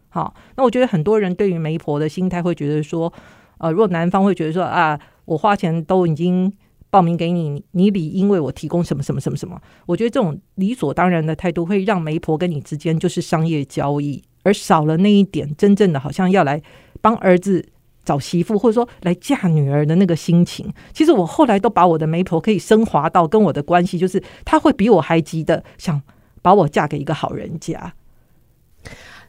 [0.09, 3.13] 好，那我觉得很多人对于媒婆的心态会觉得说，
[3.59, 6.53] 呃，如果男方会觉得说啊，我花钱都已经。
[6.91, 9.61] 报名给你，你理应为我提供什么什么什么什么？
[9.85, 16.63] 我觉得这种理所当然的态度，会让媒婆跟你之间就是商业交易，而少了那一点真正的好像要来
[17.01, 17.65] 帮儿子
[18.05, 20.73] 找媳妇，或者说来嫁女儿的那个心情。
[20.93, 26.03] 其实我后来都把我的媒婆可以升华到跟我的关系，就是她会比我还急的想
[26.43, 27.93] 把我嫁给一个好人家。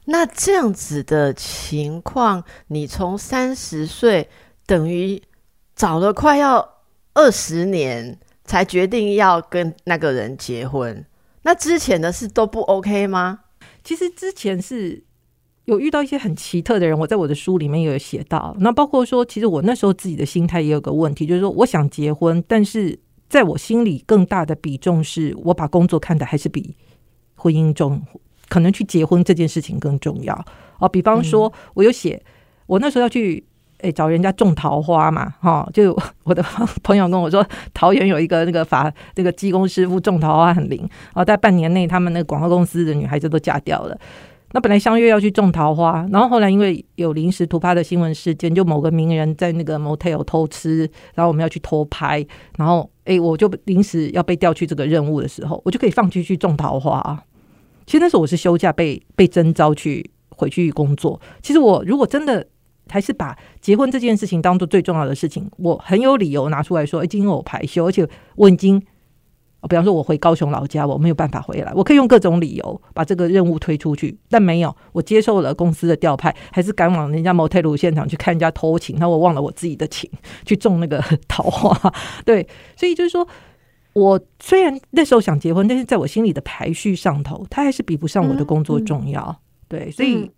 [0.06, 4.30] 那这样子的情况，你从三十岁
[4.66, 5.22] 等于
[5.76, 6.80] 找了快要。
[7.16, 11.04] 二十年才决定要跟那个人结婚，
[11.42, 13.40] 那之前的事都不 OK 吗？
[13.84, 15.04] 其实之前是
[15.70, 18.56] 有遇到一些很奇特的人，我在我的书里面也有写到。
[18.60, 26.76] 那包括说，其实我那时候自己的心态也有个问题，就是说我想结婚，但是在我心里更大的比重是我把工作看的还是比
[27.36, 28.02] 婚姻中
[28.48, 30.46] 可能去结婚这件事情更重要
[30.80, 30.90] 哦。
[30.90, 32.22] 比方说，我有写
[32.66, 33.46] 我那时候要去。
[33.82, 36.44] 哎，找人家种桃花嘛，哈，就我的
[36.84, 43.98] 朋友跟我说，桃园有一个那个法那个技工师傅种桃花很灵，然后在半年内，他们那个广告公司的女孩子都嫁掉了。
[44.52, 50.80] 那本来相约要去种桃花，然后后来因为有临时突发的新闻事件，就某个名人在那个 motel 偷吃，
[51.14, 52.26] 然后我们要去偷拍，
[52.58, 57.24] 然后哎，我就临时要被调去这个任务的时候，我就可以放弃去种桃花。
[57.86, 61.20] 其实那时候我是休假被被征召去回去工作。
[61.42, 62.46] 其实我如果真的。
[62.92, 68.04] 还是把结婚这件事情当做最重要的事情，我很有理由拿出来说，今天我排休，而且
[68.36, 68.82] 我已经，
[69.68, 80.10] 比方说我回高雄老家，我没有办法回来，我可以用各种理由把这个任务推出去，但没有，我接受了公司的调派，还是赶往人家 motel 现场去看人家偷情，那我忘了我自己的情，
[80.46, 81.94] 去种那个 桃花，
[82.24, 83.28] 对，所以就是说，
[83.94, 89.36] 我虽然那时候想结婚，但是在我心里的排序上头，他还是比不上我的工作重要，
[89.68, 90.32] 对，所以。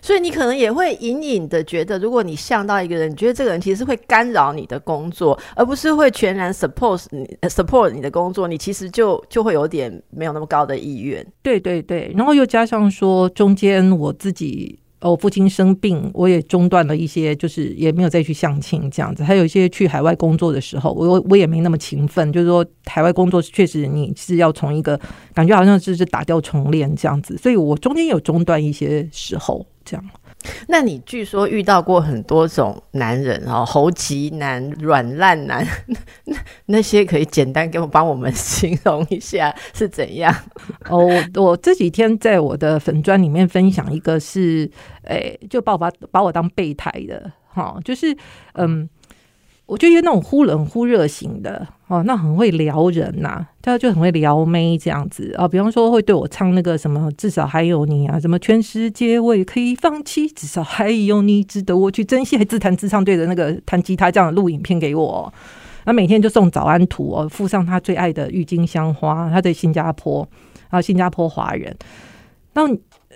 [0.00, 11.24] 所以你可能也会隐隐的觉得，如果你像到一个人，你觉得这个人其实会干扰你的工作，而不是会全然 support 你 support 你的工作，你其实就就会有点没有那么高的意愿。
[11.42, 19.22] 对对对，然后又加上说中间我自己，我父亲生病，我也中断了一些，就是也没有再去相亲这样子。
[19.22, 24.98] 还有一些去海外工作的时候，我我也没那么勤奋，就是说海外工作确实你是要从一个
[25.32, 29.64] 感觉好像是是打掉重练这样子，所以我中间有中断一些时候。
[29.84, 30.04] 这样，
[30.68, 35.66] 那你据说遇到过很多种男人哦，猴急男、软烂男，
[36.24, 40.34] 那 那些可以简单给我帮我们形容一下是怎样？
[40.88, 44.70] 哦，我这几天在我的粉砖里面分享一个，是
[45.04, 48.16] 诶，就把我把把我当备胎的，哈，就是
[48.54, 48.88] 嗯。
[49.66, 55.48] 我觉得那种忽冷忽热型的哦，那很会撩人呐，他就很会撩妹这样子啊。
[55.48, 65.32] 比方说会对我唱那个什么，至少还有你啊，什么全世界我也可以放弃，至少还有你值得我去珍惜，还自弹自唱对着那个弹吉他这样的录影片给我。
[65.86, 70.28] 那每天就送早安图哦，附上他最爱的郁金香花，他在新加坡
[70.68, 71.74] 啊，新加坡华人。
[72.52, 72.68] 那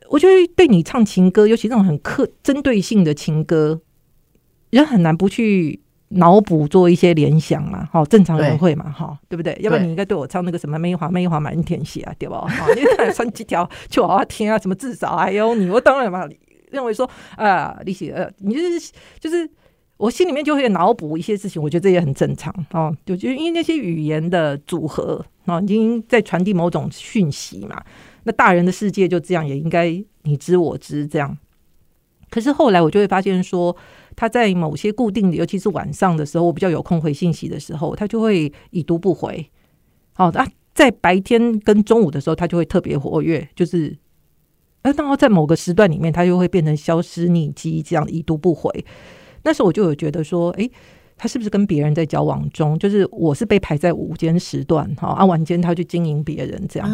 [0.09, 3.83] 我觉得对你唱情歌，尤其那种很刻针对性的情歌，
[4.71, 5.81] 人很难不去。
[6.11, 9.55] 脑补做一些联想嘛，哈，正常人会嘛，哈，对不对？
[9.61, 12.41] 要不然你应该对我唱那个什么“梅花梅花满天下”啊，对吧？
[12.49, 16.27] 哈，你看穿几条就好好听啊，什么至少还有你，我当然嘛
[16.71, 19.49] 认为说啊，李喜呃，你就是就是
[19.99, 22.97] 我心里面就会脑补一些事情，我觉得这也很正常哦。
[23.05, 27.83] 就就因为那些语言的组合啊，已经在传递某种讯息嘛。
[28.25, 31.37] 那大人的世界就这样，也应该你知我知这样。
[32.31, 33.77] 可是后来我就会发现说。
[34.19, 39.49] 他在某些固定的，尤其是晚上的时候，我比较有空回信息的时候，他就会已读不回。
[40.13, 43.97] 好，那在白天跟中午的时候，他就会特别活跃，就是，
[44.83, 48.85] 呃，然后在某个时段里面，他就会变成消失匿迹，这样已读不回。
[49.45, 50.69] 那时候我就有觉得说，哎，
[51.19, 52.79] 他是不是跟别人在交往中？
[52.79, 56.89] 就是我是被排在午间时段，哈，啊晚间他去经营别人这样。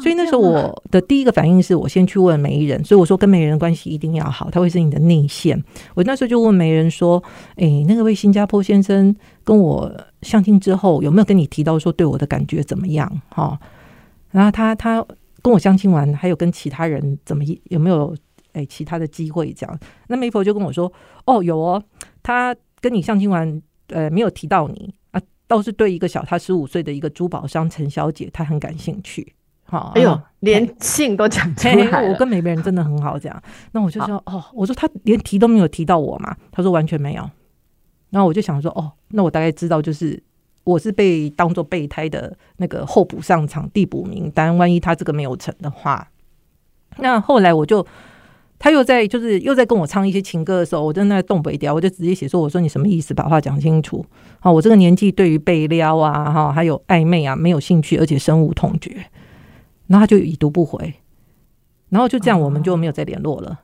[0.00, 5.60] 所以那时候我的第一个反应是我先去问媒人，所以我说跟媒人关系一定要好，他会是你的内线。
[5.94, 7.22] 我那时候就问媒人说
[7.56, 13.58] ：“诶，那个位新加坡先生跟我相亲之后，有没有跟你提到说对我的感觉怎么样？”哈，
[14.30, 15.04] 然后他他
[15.42, 18.16] 跟我相亲完，还有跟其他人怎么有没有
[18.52, 19.78] 诶其他的机会这样？
[20.06, 20.92] 那媒婆就跟我说
[21.26, 21.82] ：“哦，有哦，
[22.22, 29.32] 他。”跟你相亲完，呃，没有提到你啊，倒是对一个小他十五岁的一个珠宝商陈小姐，她很感兴趣。
[29.64, 33.42] 好，哎呦，连姓都讲出来我跟每个人真的很好，这样。
[33.72, 37.22] 那我就说，哦，我说他连提都没有提到我嘛，他说完全没有。
[38.10, 40.22] 然后我就想说，哦，那我大概知道，就是
[40.64, 46.06] 我是被当做备胎的那个候补上场递补名单，万一他这个没有成的话，
[46.98, 47.86] 那后来我就。
[48.64, 53.12] 他又在就是又在跟我唱一些情歌的时候，我在那动不掉，我就直接写说：“我说你什么意思？
[53.12, 54.02] 把话讲清楚。”
[54.40, 59.04] 好，我这个年纪对于被撩啊，哈，还有暧昧啊，没有兴趣，而且深恶痛绝。
[59.86, 60.94] 然后他就已读不回，
[61.90, 63.60] 然后就这样，我们就没有再联络了。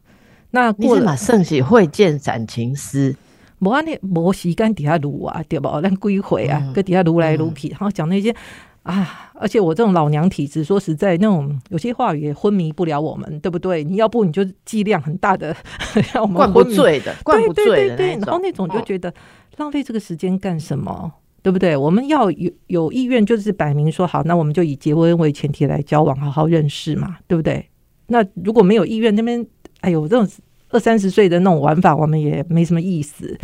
[0.51, 3.17] 那过了圣喜会见斩情诗，
[3.61, 5.81] 无安尼无时间底下撸啊，对不？
[5.81, 8.37] 咱归回啊，搁底下撸来撸去，然后讲那些。
[8.83, 9.31] 啊！
[9.35, 13.85] 而且我这种老娘体质，说实在，那种有些话语也昏迷不了我们，对不对？
[13.85, 15.55] 你要不你就剂量很大的
[16.15, 17.97] 让我们灌不醉的，灌不醉的。
[17.97, 19.13] 然后那种就觉得
[19.59, 21.13] 浪费这个时间干什么？
[21.43, 21.77] 对不对？
[21.77, 27.67] 我们要有有意愿，就是摆明说好，那我们就以结婚为前提来交往，好好认识嘛，对不对？
[28.09, 29.47] 那如果没有意愿，那边
[29.81, 30.29] 哎呦，这种
[30.71, 33.39] 二三十岁的那种玩法，我们也没什么意思。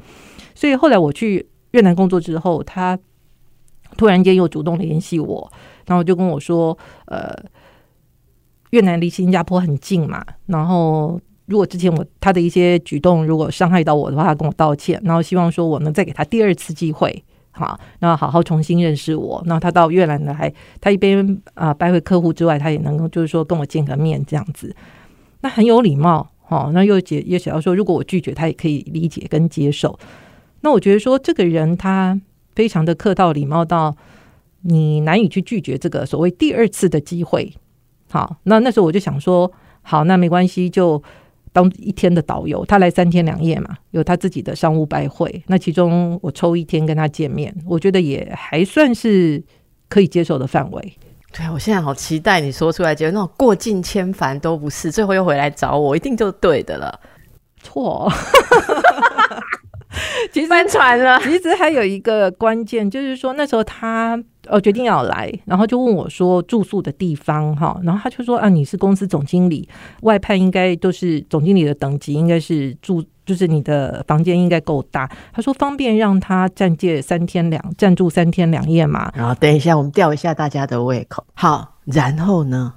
[0.55, 2.99] 所以后来我去越南工作之后，他。
[3.97, 5.51] 突然间又主动联系我，
[5.87, 7.35] 然后就跟我说：“呃，
[8.71, 19.43] 越南离新加坡很近嘛，然后如果之前我他的一些举动如果伤害到我的话，他跟我道歉，然后希望说我能再给他第二次机会，好，那好好重新认识我。
[19.47, 24.75] 那他到越南来，他一边啊拜会客户之外，他也能够就是说跟我见个面这样子，
[25.41, 29.99] 那很有礼貌，好，那又解也想要说，如果我拒绝，他也可以理解跟接受。
[30.63, 32.21] 那我觉得说这个人他。”
[32.57, 33.95] 非常的客套礼貌到
[34.63, 37.55] 你难以去拒绝这个所谓第二次的机会。
[38.11, 41.01] 好，那那时候我就想说，好，那没关系，就
[41.53, 42.65] 当一天的导游。
[42.65, 45.43] 他来三天两夜嘛，有他自己的商务拜会。
[45.47, 49.43] 那其中我抽一天跟他见面，我觉得也还算是
[49.89, 50.93] 可以接受的范围。
[51.33, 56.99] 对我现在好期待你说出来，觉得那种过尽千帆都不是，最后又回来找我，一定就对的了。
[57.63, 58.11] 错。
[60.33, 61.19] 其实翻船了。
[61.21, 69.69] 其实还有一个关键，就是说那时候他呃决定要来，然后就问我说住宿的地方哈，然后他就说啊，你是公司总经理，
[70.03, 75.11] 外派应该都是总经理的等级，应该是住就是你的房间应该够大。
[75.33, 79.11] 他说方便让他暂借三天两暂住三天两夜嘛。
[79.15, 81.25] 然后等一下我们吊一下大家的胃口。
[81.35, 82.75] 好，然后呢？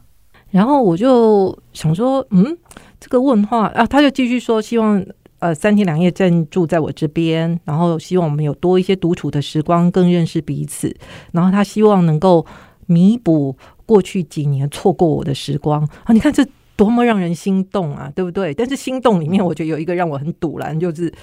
[0.51, 2.57] 然后我就想说，嗯，
[2.99, 5.05] 这个问话啊，他就继续说希望。
[5.39, 10.93] 呃，三天两夜暂住在我这边，然后希望我们有多一些独处的时光，更认识彼此。
[11.31, 12.45] 然后他希望能够
[12.87, 16.13] 弥补过去几年错过我的时光啊！
[16.13, 18.53] 你看这多么让人心动啊，对不对？
[18.53, 21.13] 但是心动里面，我觉得有一个让我很堵然，就是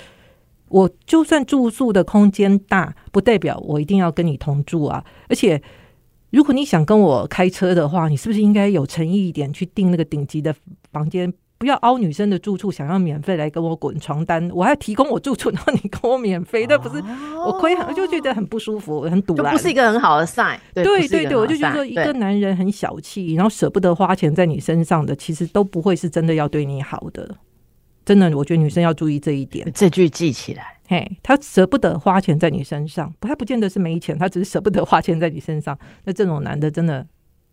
[0.68, 5.04] 我就算住宿的空间大，不代表我一定要跟你同住啊。
[5.28, 5.60] 而且，
[6.30, 10.54] 如果你想跟我开车的话，你是不是应该有诚意一点，去订那个顶级的
[10.92, 11.32] 房间？
[11.58, 17.02] 不要凹女生的住处，想要免费来跟我滚床单，我还提供我住处，然后你跟我免费，那不是
[17.46, 20.58] 我亏很，就觉得很不舒服，很堵，就不是一个很好的 sign。
[20.74, 27.36] 对对对，我就觉得说一个男人很小气，然后舍不得花钱在你身上的，其实都不会是真的要对你好的。
[28.04, 29.68] 真的，我觉得女生要注意这一点。
[29.74, 35.76] 这句记起来，嘿，他舍不得花钱在你身上，他不见得是没钱，他只是舍不得花钱在你身上。
[36.04, 37.04] 那这种男的，真的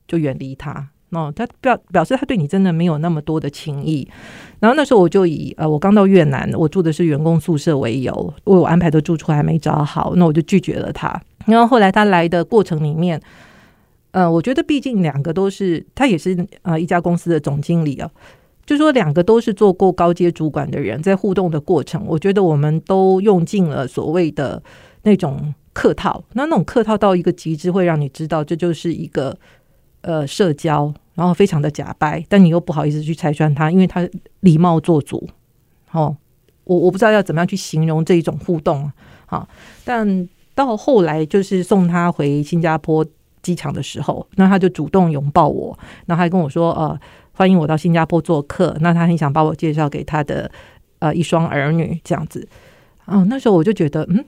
[0.07, 0.89] 就远离他。
[1.13, 4.07] 哦，他表表示他对你真的没有那么多的情谊。
[4.59, 11.21] 然后那时候我就以呃，我刚到越南，我住的是员工宿舍为由，为我安排的住处还没找好，那我就拒绝了他。
[11.45, 13.21] 然后后来他来的过程里面，
[14.11, 18.09] 呃，我觉得毕竟两个都是他也是呃一家公司的总经理啊，
[18.65, 24.63] 就说两个都是做过高阶主管的人，在互动的过程，我觉得我们都用尽了所谓的
[25.01, 29.37] 那种客套，那那种客套到一个极致，会让你知道这就是一个
[30.01, 30.93] 呃社交。
[31.15, 34.07] 然后非常的假掰，但你又不好意思去拆穿他，因为他
[34.39, 35.29] 礼貌做主。
[35.91, 36.15] 哦，
[36.63, 38.91] 我我不知道要怎么样去形容这一种互动
[39.27, 39.47] 啊。
[39.85, 43.05] 但到后来就是送他回新加坡
[43.41, 46.99] 机场的时候，那他就主动拥抱我，然后还跟我说：“呃，
[47.33, 50.49] 欢迎我到新加坡做客。”那他很想把我介绍给他的
[50.99, 52.47] 呃一双儿女这样子。
[53.05, 54.25] 哦，那时候我就觉得，嗯。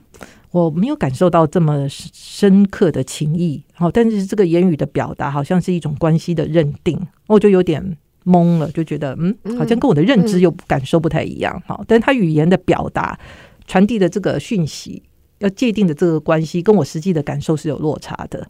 [0.56, 7.94] 我没有感受到这么深刻的情谊，好，但是这个言语的表达好像是一种关系的认定，我就有点
[8.24, 13.18] 懵了，就觉得嗯，好像跟我的认知又感受不太一样，好，但他语言的表达
[13.66, 15.02] 传递的这个讯息，
[15.40, 18.48] 要界定的这个关系，跟我实际的感受是有落差的。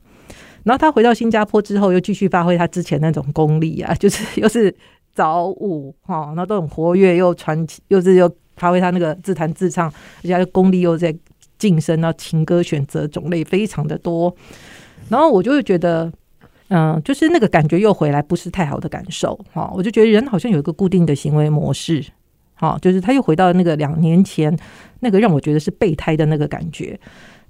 [0.63, 4.73] 然后他回到新加坡之后，又继续发挥他之前那种功力啊， 就是又是
[5.13, 9.93] 早舞哈，然后都很活跃，又传又是又发挥他那个自弹自唱，
[10.23, 11.13] 而且功力又在。
[11.59, 14.35] 晋升到情歌选择种类非常的多，
[15.09, 16.13] 然后我就会觉得，
[16.69, 19.73] 嗯，就是那个感觉又回来，不是太好的感受哈。
[19.75, 22.05] 我就觉得人好像有一个固定的行为模式，
[22.55, 24.57] 哈，就是他又回到那个两年前
[25.01, 26.99] 那个让我觉得是备胎的那个感觉。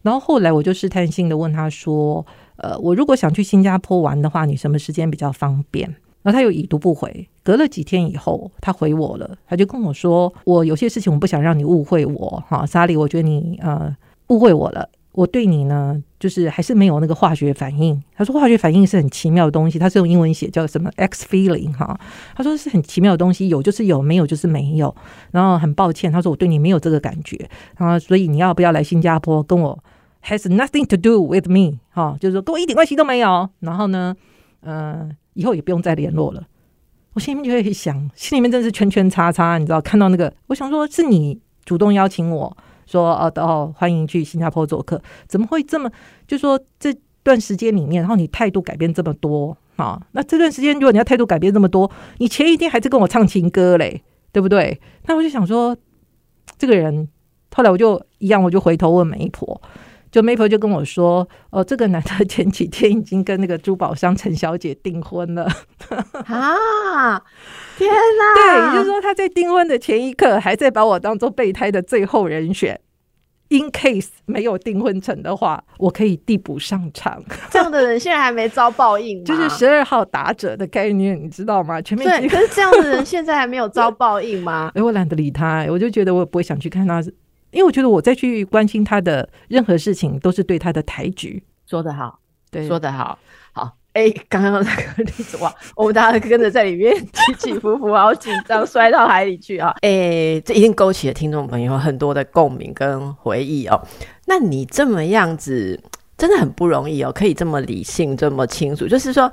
[0.02, 2.24] 然后后来我就试探性的问他说，
[2.58, 5.96] 呃，我如果想去新加坡玩的话，你什么时间比较方便？
[6.26, 13.96] 然后他又已读不回，隔了几天以后，他回我了，他就跟我说：“我有些事情我不想让你误会我，哈，莎莉，我觉得你呃
[14.26, 21.96] 误会我了，我对你呢，就是还是没有那个化学反应。”他说：“化学反应是很奇妙的东西，他是用英文写叫什么 X feeling 哈。”
[22.34, 24.92] 他说是很奇妙的东西，有就是有，没有就是没有。
[25.30, 27.48] 然后很抱歉，他说我对你没有这个感觉，
[27.78, 29.78] 然后所以你要不要来新加坡跟我
[30.24, 33.48] ？Has nothing to do with me，哈，就是说跟我一点关系都没有。
[33.60, 34.12] 然后呢，
[34.66, 35.16] 嗯。
[35.34, 36.42] 以后也不用再联络了。
[37.12, 39.80] 我心里面就会想，心里面真是圈圈叉叉，你知道？
[39.80, 42.56] 看到那个，我想说，是你主动邀请我
[42.86, 45.90] 说，哦哦，欢迎去新加坡做客，怎么会这么？
[46.26, 50.00] 就说这段时间里面，然后你态度改变这么多啊？
[50.12, 54.02] 那这段时间，如果你要态度改变这么多，你前一天还在跟我唱情歌嘞，
[54.32, 54.80] 对不对？
[55.06, 55.76] 那我就想说，
[56.58, 57.08] 这个人，
[57.54, 59.60] 后来我就一样，我就回头问媒婆。
[60.16, 65.44] 就媒婆就跟我说：“哦，这个男的 前几天已经跟那个珠宝商陈小姐订婚了。
[66.24, 67.22] ”啊！
[67.76, 68.34] 天哪！
[68.34, 72.80] 对，也就是说他在订婚的前一刻还在把我当做备胎的最后人选。
[73.50, 77.22] In case 没有订婚成的话，我可以递补上场。
[77.52, 81.78] 这样的人现在还没遭报应，就是十二号打者的概念，你知道吗？
[81.82, 84.72] 全面对，可是这样的人现在还没有遭报应吗？
[84.74, 87.02] 哎，我懒得理他，我就觉得我不会想去看他。
[87.56, 91.42] 因为我觉得我再去关心他的任何事情，都是对他的抬举。
[91.66, 93.18] 说得好，对，说得好，
[93.52, 93.72] 好。
[93.94, 99.74] 哎，刚刚那个例子哇， 我们大家跟着在里面起起伏伏，好紧张，摔到海里去啊！
[99.80, 103.80] 哎，这一定勾起了听众朋友很多的共鸣跟回忆哦。
[104.26, 105.80] 那你这么样子，
[106.18, 109.32] 真的很不容易哦，可以这么理性，这么清楚，就是说。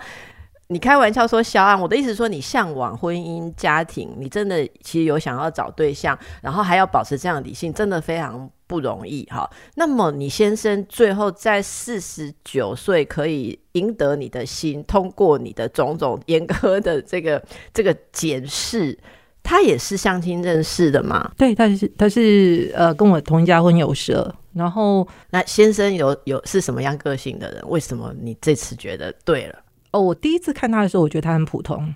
[0.73, 9.47] 你开玩笑说肖案，我的意思说你向往婚姻家庭，你真的其实有想要找对象，然后还要保持这样理性，真的非常不容易哈。
[9.75, 18.97] 那么你先生最后在四十九岁可以赢得你的心，通过你的种种严苛的这个这个检视，
[19.43, 21.31] 他也是相亲认识的吗？
[21.37, 27.63] 对，他是他是呃跟我同一家婚友社，然后那先生有有是什么样个性的人？
[27.67, 29.59] 为什么你这次觉得对了？
[29.93, 31.93] 哦，我第一次看他的时候，我觉得他很普通，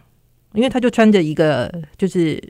[0.54, 2.42] 因为他就穿着一个就是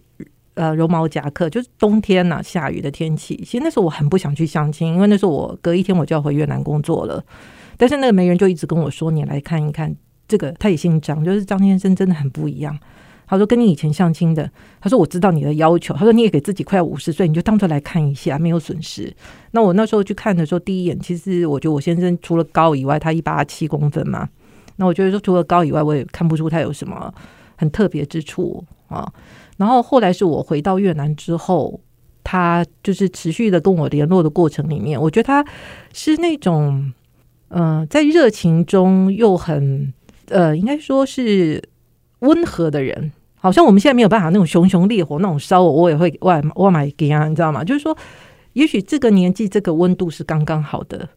[0.54, 3.36] 呃绒毛夹克，就是冬天呐下雨的天气。
[3.38, 7.24] 其实那时候我很不想去相亲，因为那时候我隔一天我就要回越南工作了。
[7.78, 9.96] 但是那个媒人就一直跟我说：“你来看一看
[10.28, 12.78] 这个。”他也姓张，就是张先生真的很不一样。
[13.28, 14.50] 他说：“跟你以前相亲的，
[14.82, 15.94] 他说我知道你的要求。
[15.94, 19.16] 他说你也给自己快五十岁，你就当做来看一下，没有损失。”
[19.52, 24.28] 那我那时候去看的时候，第一眼其实我觉得我先生除了高以外，他一八七公分嘛。
[24.78, 27.14] 那我觉得说，除了高以外，我也看不出他有什么
[27.56, 29.12] 很特别之处啊。
[29.58, 31.80] 然后后来是我回到越南之后，
[32.24, 35.44] 他就是持续的跟我联络的过程里面，我觉得他
[35.94, 36.94] 是那种，
[37.50, 39.92] 嗯，在热情中又很
[40.28, 41.62] 呃，应该说是
[42.20, 43.12] 温和的人。
[43.40, 47.64] 好像我们现在没有办法那种熊熊烈火那种烧我，我也会外外买给啊，你知道吗？
[47.64, 47.98] 就是说，
[48.54, 51.10] 也许这个年纪这个温度是刚刚好的。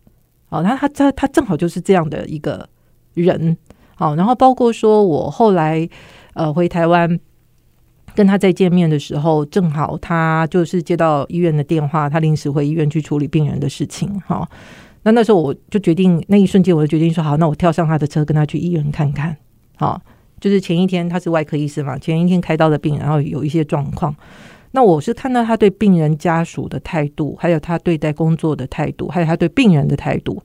[0.49, 2.67] 哦，他他他他正好就是这样的一个。
[3.21, 3.57] 人
[3.95, 5.87] 好，然后包括说，我后来
[6.33, 7.21] 呃回台湾
[8.15, 14.19] 跟他再见面的时候，正好他就是接到医院的电话，他临时回医院去处理病人的事情。
[14.27, 14.49] 哈，
[15.03, 19.37] 那那时候我就决定，那一瞬间我就决定说，好，那我跳上他的车，跟他去医院看看。
[19.77, 20.01] 好，
[20.41, 24.17] 就是前一天他是外科医生嘛，前一天开刀的病，然后有一些状况。
[24.73, 30.43] 那我是看到他对病人家属的态度，还有他对待工作的态度，还有他对病人的态度，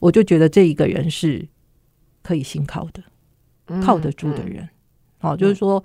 [0.00, 1.46] 我就觉得这一个人是。
[2.28, 3.02] 可以信靠的、
[3.82, 4.68] 靠得住的人，
[5.22, 5.82] 哦，就是说，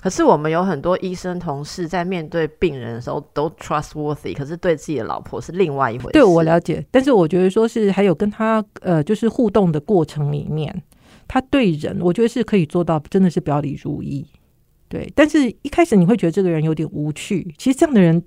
[0.00, 6.12] 可是我们有很多医生同事在面对病人的时候都 trustworthy，可是对自己的老婆是另外一回事。
[6.12, 10.84] 对我了解，但是我觉得说是还有跟他呃，就是互动的过程里面，
[11.26, 14.24] 他对人，我觉得是可以做到真的是表里如一。
[14.88, 18.22] 对，但是一开始你会觉得这个人有点无趣，其实这样的人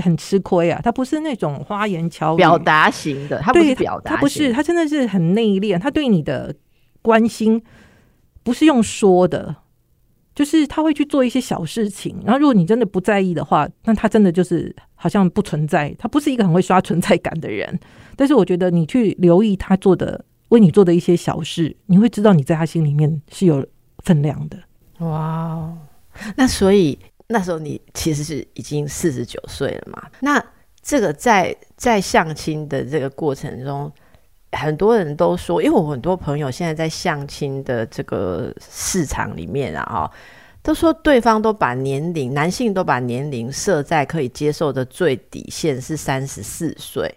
[0.00, 0.80] 很吃亏啊。
[0.84, 6.54] 他不是那种花言巧语表达型的，他不是表达，他不是，他真的是很内敛，他对你的
[7.04, 7.62] 关心
[8.42, 9.54] 不是用说的，
[10.34, 12.16] 就是他会去做一些小事情。
[12.24, 17.78] 然后如果你真的不在意的话，那他真的就是好像不存在，他不是一个很会刷存在感的人。
[18.16, 23.66] 但是我觉得你去留意他做的，为你做的一些小事，你会知道你在他心里面是有
[23.98, 24.58] 分量的。
[25.04, 25.70] 哇，
[26.36, 26.98] 那所以
[27.28, 30.02] 那时候你其实是已经四十九岁了嘛？
[30.20, 30.42] 那
[30.80, 33.90] 这个在在相亲的这个过程中，
[34.54, 40.10] 很多人都说，因为我很多朋友现在在相亲的这个市场里面啊，哈，
[40.62, 47.14] 都说对方都把年龄，男性都把年龄设在可以接受的最底线是三十四岁。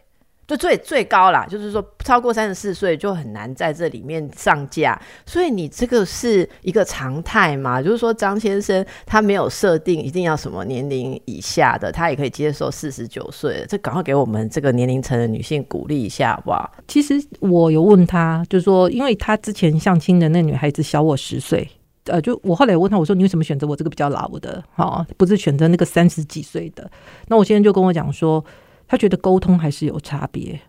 [0.47, 7.81] 就最最高啦，就是说超过三十四岁就很难在这里面上架，所以你这个是一个常态嘛？
[7.81, 16.71] 就是说张先生他没有设定一定要什么年龄以下的，他也可以接受四十九岁，这赶快给我们这个年龄层的女性鼓励一下，好不好？
[16.87, 21.69] 其实我有问他，就是说因为他之前相亲的那女孩子小我十岁，
[22.05, 24.63] 呃，就我后来问他，我说你为什么选择我这个比较老的？
[24.73, 26.89] 好，不是选择那个三十几岁的？
[27.27, 28.41] 那我现在就跟我讲说。
[28.87, 30.59] 他觉得沟通还是有差别，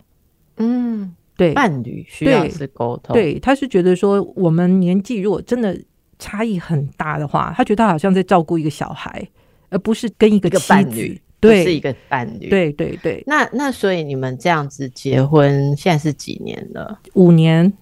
[0.57, 5.81] 嗯，对，伴侣需要是沟通，对，他是觉得说我们年纪如果真的
[6.19, 9.25] 差异很大的话，他觉得他好像在照顾一个小孩，
[9.71, 13.23] 而不是跟一个伴侣，对，是一个伴侣，对对对。
[13.27, 16.99] 那那所以你们这样子结婚现在是几年了？
[17.15, 17.73] 五年，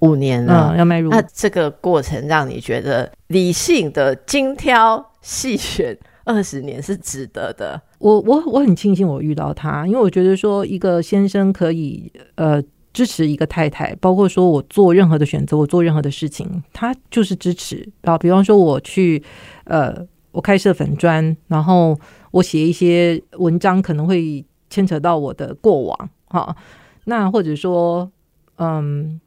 [0.00, 1.10] 五年了，要迈入。
[1.10, 5.98] 那这个过程让你觉得理性的精挑细选。
[6.24, 7.82] 二十年是值得的。
[8.02, 12.60] 我我我很庆幸我遇到他，因为我觉得说一个先生可以呃
[12.92, 18.18] 支持一个太太，包括说我做任何的选择，我做任何的事情，他就是支持啊。
[18.18, 19.22] 比方说我去
[19.66, 21.96] 呃我开设粉砖，然后
[22.32, 26.56] 我写一些文章，可能会牵扯到我的过往哈。
[27.04, 28.10] 那或者说
[28.56, 29.20] 嗯，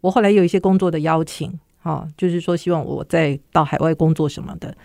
[0.00, 4.76] 我后来有一些工作的邀请哈，就是说希望我在到海外工作什么的。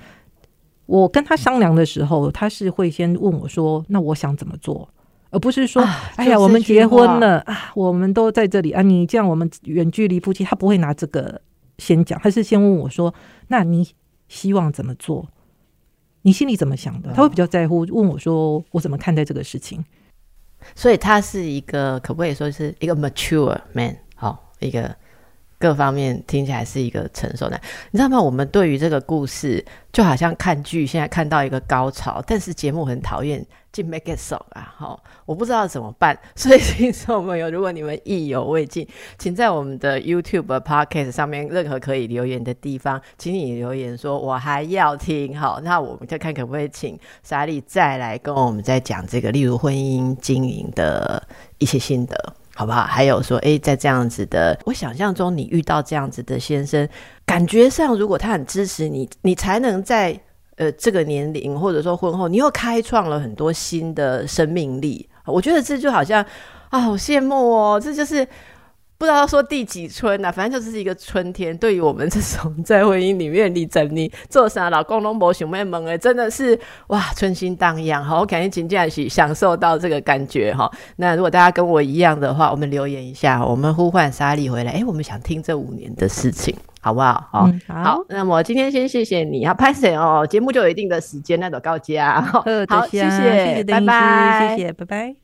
[0.86, 4.88] 我跟他商量的时候，他是会先问我说：“那我想怎么做？”
[5.32, 5.82] 而不是说
[6.16, 11.42] ：“哎呀，我们结婚了啊，我们都在这里啊，你这样我们远距离夫妻。”他不会拿这个
[11.78, 13.14] 先讲，他是先问我说
[13.50, 13.88] ：“那你
[14.28, 15.28] 希望怎么做？
[16.22, 19.84] 你心里怎么想的？”他会比较在乎，问我说：“我怎么看待这个事情？”
[20.76, 23.98] 所以他是一个可不可以说是一个 mature man？
[24.16, 24.96] 好，一个。
[25.58, 27.60] 各方面听起来是一个成熟男，
[27.92, 28.22] 你知道吗？
[28.22, 36.18] 我们对于这个故事就好像看剧，现在看到一个高潮，但是节目很讨厌进 make it so 啊，哈，我不知道怎么办。
[36.36, 38.88] 所以听众朋友，如果你们意犹未尽，
[39.18, 51.26] 请在我们的 YouTube podcast 上面任何可以留言的地方，请你留言说我还要听，好，那我们就看可不可以请莎莉再来跟我们再讲这个，例如婚姻经营的
[51.60, 52.34] 一些心得。
[52.58, 52.84] 好不好？
[52.86, 56.88] 还有说，哎，在这样子的，我想象中，你遇到这样子的先生，
[57.26, 60.18] 感觉上，如果他很支持你，你才能在
[60.56, 65.08] 呃这个年龄，或者说婚后，你又开创了很多新的生命力。
[65.26, 66.26] 我觉得这就好像
[66.70, 68.26] 啊，好羡慕哦，这就是。
[68.98, 71.56] 不知道说第几春呐，反正就是一个春天。
[71.58, 78.04] 对于我们这种在婚姻里面，你整你做啥，老公拢无想咩问诶，真的是哇，春心荡漾。
[78.04, 80.72] 好，我感觉今天去享受到这个感觉哈。
[80.96, 84.72] 那如果大家跟我一样的话，我们留言一下，我们呼唤莎莉回来。
[84.72, 87.28] 哎，我们想听这五年的事情，好不好？
[87.32, 88.06] 好，好。
[88.08, 90.26] 那么今天先谢谢你啊，拍谁哦？
[90.26, 92.22] 节目就有一定的时间，那就告假。
[92.22, 92.44] 好，
[92.88, 95.16] 谢谢，拜拜，谢谢，拜拜。